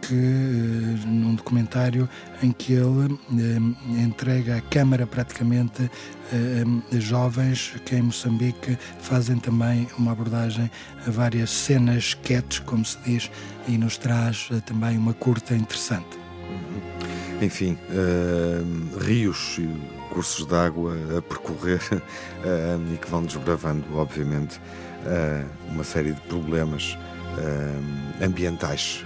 que 0.00 0.14
eh, 0.14 1.06
num 1.06 1.34
documentário 1.34 2.08
em 2.42 2.50
que 2.52 2.72
ele 2.72 3.18
eh, 3.32 4.02
entrega 4.02 4.56
a 4.56 4.60
câmara 4.60 5.06
praticamente 5.06 5.90
a 6.32 6.98
jovens 6.98 7.74
que 7.84 7.94
em 7.94 8.02
Moçambique 8.02 8.76
fazem 8.98 9.38
também 9.38 9.86
uma 9.98 10.12
abordagem 10.12 10.70
a 11.06 11.10
várias 11.10 11.50
cenas 11.50 12.04
sketches, 12.04 12.58
como 12.60 12.84
se 12.84 12.98
diz, 13.04 13.30
e 13.68 13.78
nos 13.78 13.96
traz 13.96 14.48
eh, 14.50 14.60
também 14.60 14.96
uma 14.96 15.12
curta 15.12 15.54
interessante. 15.54 16.18
Uhum. 16.48 17.44
Enfim, 17.44 17.76
uh, 17.90 18.98
rios 19.00 19.56
e 19.58 19.68
cursos 20.12 20.46
de 20.46 20.54
água 20.54 20.94
a 21.18 21.22
percorrer 21.22 21.80
uh, 21.92 22.92
e 22.94 22.96
que 22.96 23.10
vão 23.10 23.24
desbravando, 23.24 23.84
obviamente, 23.96 24.60
uma 25.70 25.84
série 25.84 26.12
de 26.12 26.20
problemas 26.22 26.96
uh, 27.38 28.24
ambientais 28.24 29.04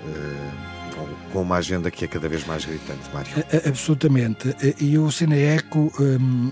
com 1.33 1.43
uma 1.43 1.57
agenda 1.57 1.91
que 1.91 2.05
é 2.05 2.09
cada 2.09 2.29
vez 2.29 2.45
mais 2.47 2.65
gritante, 2.65 3.03
Mário. 3.13 3.31
Absolutamente. 3.67 4.55
E 4.81 4.99
o 4.99 5.11
Cineeco 5.13 5.93
um, 6.01 6.51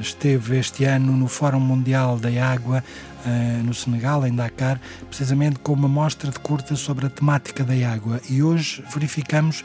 esteve 0.00 0.58
este 0.58 0.84
ano 0.84 1.16
no 1.16 1.26
Fórum 1.28 1.60
Mundial 1.60 2.18
da 2.18 2.28
Água 2.44 2.82
no 3.64 3.72
Senegal, 3.72 4.26
em 4.26 4.34
Dakar, 4.34 4.80
precisamente 5.08 5.58
com 5.60 5.72
uma 5.72 5.88
mostra 5.88 6.30
de 6.30 6.38
curta 6.38 6.74
sobre 6.74 7.06
a 7.06 7.10
temática 7.10 7.64
da 7.64 7.74
água. 7.88 8.20
E 8.28 8.42
hoje 8.42 8.82
verificamos 8.92 9.64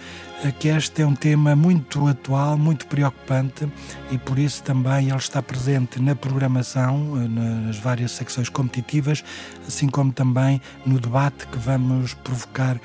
que 0.60 0.68
este 0.68 1.02
é 1.02 1.06
um 1.06 1.16
tema 1.16 1.56
muito 1.56 2.08
atual, 2.08 2.58
muito 2.58 2.86
preocupante 2.88 3.68
e 4.12 4.18
por 4.18 4.38
isso 4.38 4.64
também 4.64 5.10
ele 5.10 5.18
está 5.18 5.42
presente 5.42 6.02
na 6.02 6.16
programação, 6.16 7.14
uh, 7.14 7.28
nas 7.28 7.78
várias 7.78 8.12
secções 8.12 8.50
competitivas, 8.50 9.24
assim 9.68 9.88
como 9.88 10.12
também 10.12 10.62
no 10.86 11.00
debate 11.00 11.48
que 11.48 11.58
vamos 11.58 12.14
provocar 12.14 12.80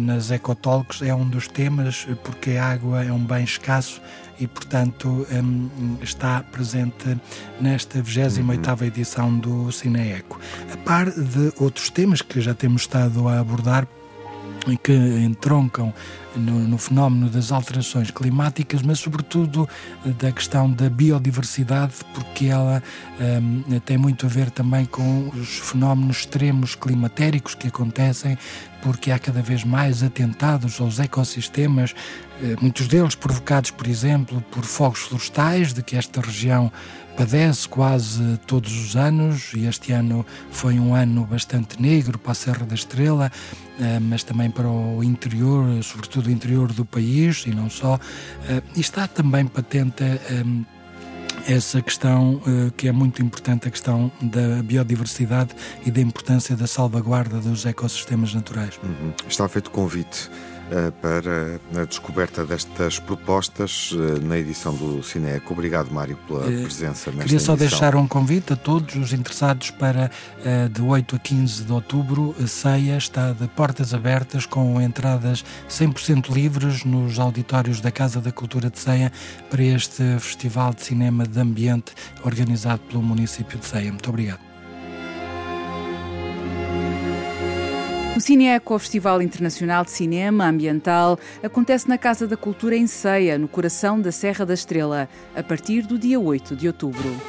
nas 0.00 0.30
Ecotalks. 0.30 1.02
É 1.02 1.14
um 1.14 1.28
dos 1.28 1.48
temas, 1.48 2.06
porque 2.22 2.52
a 2.52 2.66
água 2.66 3.04
é 3.04 3.12
um 3.12 3.24
bem 3.24 3.44
escasso 3.44 4.00
e, 4.38 4.46
portanto, 4.46 5.26
um, 5.30 5.98
está 6.02 6.42
presente 6.42 7.16
nesta 7.60 8.02
28 8.02 8.68
uhum. 8.68 8.86
edição 8.86 9.38
do 9.38 9.70
Cineeco. 9.70 10.40
A 10.72 10.76
par 10.78 11.10
de 11.10 11.52
outros 11.58 11.90
temas 11.90 12.22
que 12.22 12.40
já 12.40 12.54
temos 12.54 12.82
estado 12.82 13.28
a 13.28 13.40
abordar 13.40 13.86
e 14.66 14.76
que 14.76 14.92
entroncam 14.92 15.92
no, 16.36 16.58
no, 16.60 16.78
fenómeno 16.78 17.28
das 17.28 17.52
alterações 17.52 18.10
climáticas, 18.10 18.82
mas 18.82 18.98
sobretudo 18.98 19.68
da 20.18 20.32
questão 20.32 20.70
da 20.70 20.88
biodiversidade, 20.88 21.94
porque 22.14 22.46
ela 22.46 22.82
um, 23.20 23.80
tem 23.80 23.96
muito 23.96 24.26
a 24.26 24.28
ver 24.28 24.50
também 24.50 24.84
com 24.84 25.28
os 25.34 25.58
fenómenos 25.58 26.18
extremos 26.18 26.74
climatéricos 26.74 27.54
que 27.54 27.68
acontecem, 27.68 28.36
porque 28.82 29.10
há 29.10 29.18
cada 29.18 29.40
vez 29.40 29.64
mais 29.64 30.02
atentados 30.02 30.80
aos 30.80 30.98
ecossistemas, 31.00 31.94
eh, 31.94 31.96
muitos 32.60 32.88
deles 32.88 33.14
provocados, 33.14 33.70
por 33.70 33.86
exemplo, 33.86 34.42
por 34.50 34.64
fogos 34.64 35.00
florestais, 35.00 35.72
de 35.72 35.82
que 35.82 35.96
esta 35.96 36.20
região 36.20 36.70
padece 37.16 37.68
quase 37.68 38.38
todos 38.46 38.72
os 38.72 38.96
anos, 38.96 39.52
e 39.54 39.66
este 39.66 39.92
ano 39.92 40.26
foi 40.50 40.78
um 40.78 40.94
ano 40.94 41.24
bastante 41.24 41.80
negro 41.80 42.18
para 42.18 42.32
a 42.32 42.34
Serra 42.34 42.66
da 42.66 42.74
Estrela, 42.74 43.30
eh, 43.78 43.98
mas 44.00 44.24
também 44.24 44.50
para 44.50 44.68
o 44.68 45.02
interior, 45.02 45.82
sobretudo 45.82 46.26
o 46.26 46.30
interior 46.30 46.72
do 46.72 46.84
país, 46.84 47.44
e 47.46 47.50
não 47.50 47.70
só. 47.70 47.98
Eh, 48.48 48.62
e 48.74 48.80
está 48.80 49.06
também 49.06 49.46
patente 49.46 50.02
essa 51.46 51.82
questão 51.82 52.40
que 52.76 52.88
é 52.88 52.92
muito 52.92 53.22
importante, 53.22 53.68
a 53.68 53.70
questão 53.70 54.10
da 54.20 54.62
biodiversidade 54.62 55.54
e 55.84 55.90
da 55.90 56.00
importância 56.00 56.56
da 56.56 56.66
salvaguarda 56.66 57.38
dos 57.38 57.66
ecossistemas 57.66 58.32
naturais. 58.32 58.78
Uhum. 58.82 59.12
Está 59.28 59.46
feito 59.48 59.70
convite 59.70 60.30
eh, 60.30 60.53
para 61.00 61.60
a 61.80 61.84
descoberta 61.84 62.44
destas 62.44 62.98
propostas 62.98 63.92
eh, 63.92 64.20
na 64.24 64.38
edição 64.38 64.74
do 64.74 65.02
Cineco. 65.02 65.52
Obrigado, 65.52 65.90
Mário, 65.90 66.16
pela 66.26 66.44
eh, 66.46 66.62
presença 66.62 67.10
nesta 67.10 67.24
Queria 67.24 67.40
só 67.40 67.54
edição. 67.54 67.56
deixar 67.56 67.96
um 67.96 68.06
convite 68.06 68.52
a 68.52 68.56
todos 68.56 68.94
os 68.96 69.12
interessados 69.12 69.70
para 69.70 70.10
de 70.72 70.82
8 70.82 71.16
a 71.16 71.18
15 71.18 71.64
de 71.64 71.72
outubro. 71.72 72.34
A 72.42 72.46
ceia 72.46 72.96
está 72.96 73.32
de 73.32 73.46
portas 73.48 73.94
abertas 73.94 74.46
com 74.46 74.80
entradas 74.80 75.44
100% 75.68 76.32
livres 76.32 76.84
nos 76.84 77.18
auditórios 77.18 77.80
da 77.80 77.90
Casa 77.90 78.20
da 78.20 78.32
Cultura 78.32 78.70
de 78.70 78.78
Ceia 78.78 79.12
para 79.50 79.62
este 79.62 80.18
Festival 80.18 80.74
de 80.74 80.82
Cinema 80.82 81.26
de 81.26 81.40
Ambiente 81.40 81.92
organizado 82.22 82.80
pelo 82.82 83.02
município 83.02 83.58
de 83.58 83.66
Ceia. 83.66 83.90
Muito 83.90 84.08
obrigado. 84.08 84.53
O 88.16 88.20
Cineeco, 88.20 88.74
o 88.74 88.78
Festival 88.78 89.20
Internacional 89.20 89.84
de 89.84 89.90
Cinema 89.90 90.46
Ambiental, 90.46 91.18
acontece 91.42 91.88
na 91.88 91.98
Casa 91.98 92.28
da 92.28 92.36
Cultura 92.36 92.76
em 92.76 92.86
Ceia, 92.86 93.36
no 93.36 93.48
coração 93.48 94.00
da 94.00 94.12
Serra 94.12 94.46
da 94.46 94.54
Estrela, 94.54 95.08
a 95.34 95.42
partir 95.42 95.82
do 95.82 95.98
dia 95.98 96.20
8 96.20 96.54
de 96.54 96.68
outubro. 96.68 97.20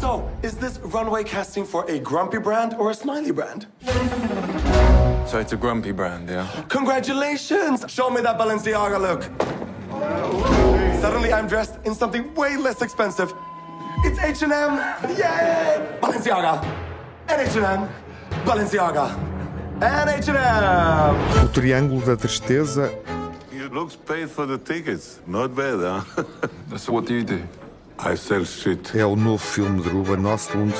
So, 0.00 0.24
is 0.42 0.54
this 0.54 0.80
runway 0.82 1.24
casting 1.24 1.66
for 1.66 1.84
a 1.90 1.98
grumpy 1.98 2.38
brand 2.38 2.74
or 2.78 2.90
a 2.90 2.94
smiley 2.94 3.32
brand? 3.32 3.68
So 5.26 5.40
it's 5.40 5.52
a 5.52 5.56
grumpy 5.56 5.92
brand, 5.92 6.30
yeah. 6.30 6.46
Congratulations! 6.68 7.84
Show 7.86 8.10
me 8.10 8.22
that 8.22 8.38
Balenciaga 8.38 8.98
look. 8.98 9.24
Suddenly 11.02 11.34
I'm 11.34 11.46
dressed 11.46 11.74
in 11.84 11.94
something 11.94 12.34
way 12.34 12.56
less 12.56 12.80
expensive. 12.80 13.34
It's 14.04 14.18
H&M! 14.20 14.78
Yay! 15.18 15.98
Balenciaga! 16.00 16.64
And 17.28 17.42
H&M! 17.42 17.88
Balenciaga! 18.46 19.35
H&M. 19.78 21.44
O 21.44 21.48
Triângulo 21.48 22.00
da 22.00 22.16
Tristeza. 22.16 22.90
You 23.52 23.68
looks 23.68 23.94
paid 23.94 24.30
for 24.30 24.46
the 24.46 24.56
tickets. 24.56 25.20
Not 25.26 25.54
bad, 25.54 25.80
huh? 25.80 26.24
so 26.78 26.92
what 26.92 27.06
do 27.06 27.14
you 27.14 27.24
do? 27.24 27.42
I 27.98 28.16
sell 28.16 28.44
shit. 28.44 28.96
É 28.96 29.04
o 29.04 29.14
novo 29.16 29.38
filme 29.38 29.82
de 29.82 29.88
Ruben 29.90 30.26
Östlund. 30.32 30.74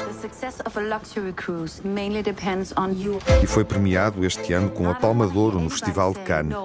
E 3.43 3.47
foi 3.47 3.65
premiado 3.65 4.25
este 4.25 4.53
ano 4.55 4.71
com 4.71 4.89
a 4.89 4.95
Palma 4.95 5.27
de 5.27 5.37
Ouro 5.37 5.61
no 5.61 5.69
Festival 5.69 6.15
de 6.15 6.21
Cannes. 6.21 6.57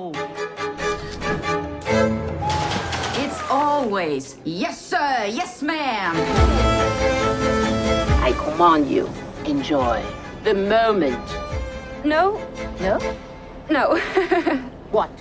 It's 3.17 3.41
always 3.49 4.37
yes 4.45 4.77
sir, 4.77 5.25
yes 5.27 5.61
ma'am. 5.61 6.15
I 8.25 8.33
command 8.33 8.89
you, 8.89 9.09
enjoy 9.45 10.01
the 10.43 10.53
moment. 10.53 11.50
No. 12.03 12.41
No? 12.79 12.97
No. 13.69 13.97
what? 14.91 15.11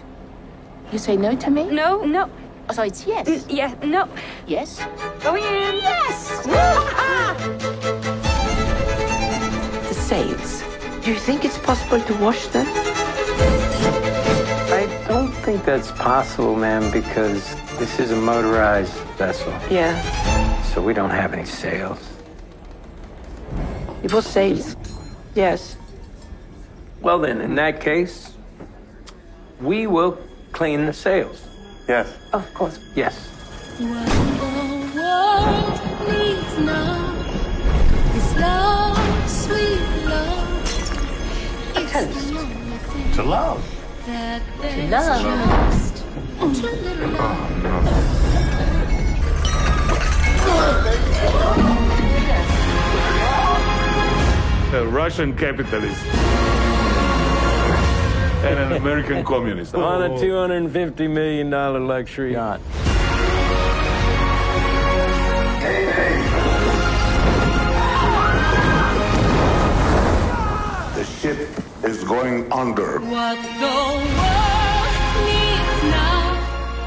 You 0.90 0.98
say 0.98 1.16
no 1.16 1.36
to 1.36 1.50
me? 1.50 1.64
No, 1.64 2.02
no. 2.04 2.30
Oh, 2.68 2.72
so 2.72 2.82
it's 2.82 3.06
yes? 3.06 3.28
N 3.28 3.42
yeah, 3.48 3.74
no. 3.82 4.08
Yes? 4.46 4.84
Going 5.22 5.44
in. 5.44 5.76
Yes! 5.76 6.46
the 9.88 9.94
sails. 9.94 10.62
Do 11.04 11.12
you 11.12 11.18
think 11.18 11.44
it's 11.44 11.58
possible 11.58 12.00
to 12.00 12.14
wash 12.14 12.46
them? 12.48 12.66
I 14.72 14.86
don't 15.06 15.32
think 15.32 15.64
that's 15.64 15.90
possible, 15.92 16.56
ma'am, 16.56 16.90
because 16.90 17.54
this 17.78 18.00
is 18.00 18.10
a 18.10 18.16
motorized 18.16 18.94
vessel. 19.18 19.52
Yeah. 19.70 20.00
So 20.62 20.80
we 20.80 20.94
don't 20.94 21.10
have 21.10 21.34
any 21.34 21.44
sails. 21.44 21.98
It 24.02 24.12
was 24.12 24.24
sails. 24.24 24.76
Yes. 25.34 25.76
Well, 27.02 27.18
then, 27.18 27.40
in 27.40 27.54
that 27.54 27.80
case, 27.80 28.34
we 29.60 29.86
will 29.86 30.18
clean 30.52 30.84
the 30.84 30.92
sails. 30.92 31.42
Yes. 31.88 32.14
Of 32.34 32.52
course. 32.52 32.78
Yes. 32.94 33.26
A 41.74 41.82
toast. 41.90 42.28
To 43.14 43.22
love. 43.22 43.64
To 44.60 44.82
love. 44.90 45.24
A 54.72 54.86
Russian 54.86 55.36
capitalist. 55.36 56.19
And 58.42 58.58
an 58.58 58.72
American 58.72 59.22
communist. 59.22 59.74
On 59.74 60.02
a 60.02 60.08
$250 60.08 61.10
million 61.10 61.50
luxury 61.50 62.32
yacht. 62.32 62.60
The 70.94 71.04
ship 71.04 71.48
is 71.84 72.04
going 72.04 72.50
under. 72.52 73.00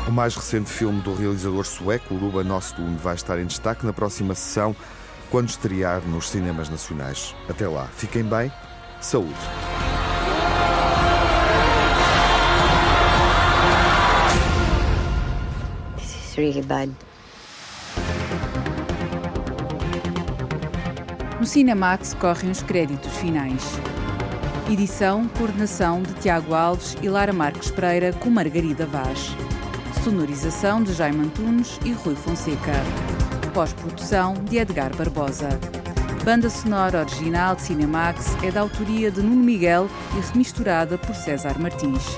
O 0.08 0.12
mais 0.12 0.36
recente 0.36 0.70
filme 0.70 1.02
do 1.02 1.14
realizador 1.14 1.66
sueco, 1.66 2.16
Ruben 2.16 2.52
Östlund, 2.56 2.98
vai 2.98 3.16
estar 3.16 3.40
em 3.40 3.46
destaque 3.46 3.86
na 3.86 3.94
próxima 3.94 4.36
sessão, 4.36 4.76
quando 5.32 5.50
estrear 5.50 6.02
nos 6.02 6.30
cinemas 6.30 6.70
nacionais. 6.70 7.34
Até 7.50 7.68
lá, 7.68 7.88
fiquem 7.96 8.24
bem, 8.24 8.52
saúde. 9.02 9.34
Is 16.34 16.38
really 16.38 16.64
bad. 16.64 16.92
No 21.40 21.46
Cinemax 21.46 22.16
correm 22.16 22.50
os 22.50 22.64
créditos 22.64 23.16
finais. 23.18 23.64
Edição, 24.72 25.28
coordenação 25.38 26.02
de 26.02 26.14
Tiago 26.16 26.56
Alves 26.56 26.96
e 27.04 27.10
Lara 27.10 27.34
Marques 27.34 27.70
Pereira 27.70 28.14
com 28.14 28.32
Margarida 28.32 28.86
Vaz. 28.88 29.36
Sonorização 30.04 30.82
de 30.82 30.94
Jaime 30.94 31.26
Antunes 31.26 31.80
e 31.86 31.92
Rui 31.92 32.16
Fonseca. 32.16 32.74
Pós-produção 33.54 34.34
de 34.34 34.58
Edgar 34.58 34.96
Barbosa. 34.96 35.50
Banda 36.24 36.50
sonora 36.50 37.02
original 37.02 37.56
de 37.56 37.62
Cinemax 37.62 38.36
é 38.44 38.50
da 38.50 38.62
autoria 38.62 39.12
de 39.12 39.22
Nuno 39.22 39.44
Miguel 39.44 39.88
e 40.18 40.32
remisturada 40.32 40.98
por 40.98 41.14
César 41.14 41.60
Martins. 41.60 42.18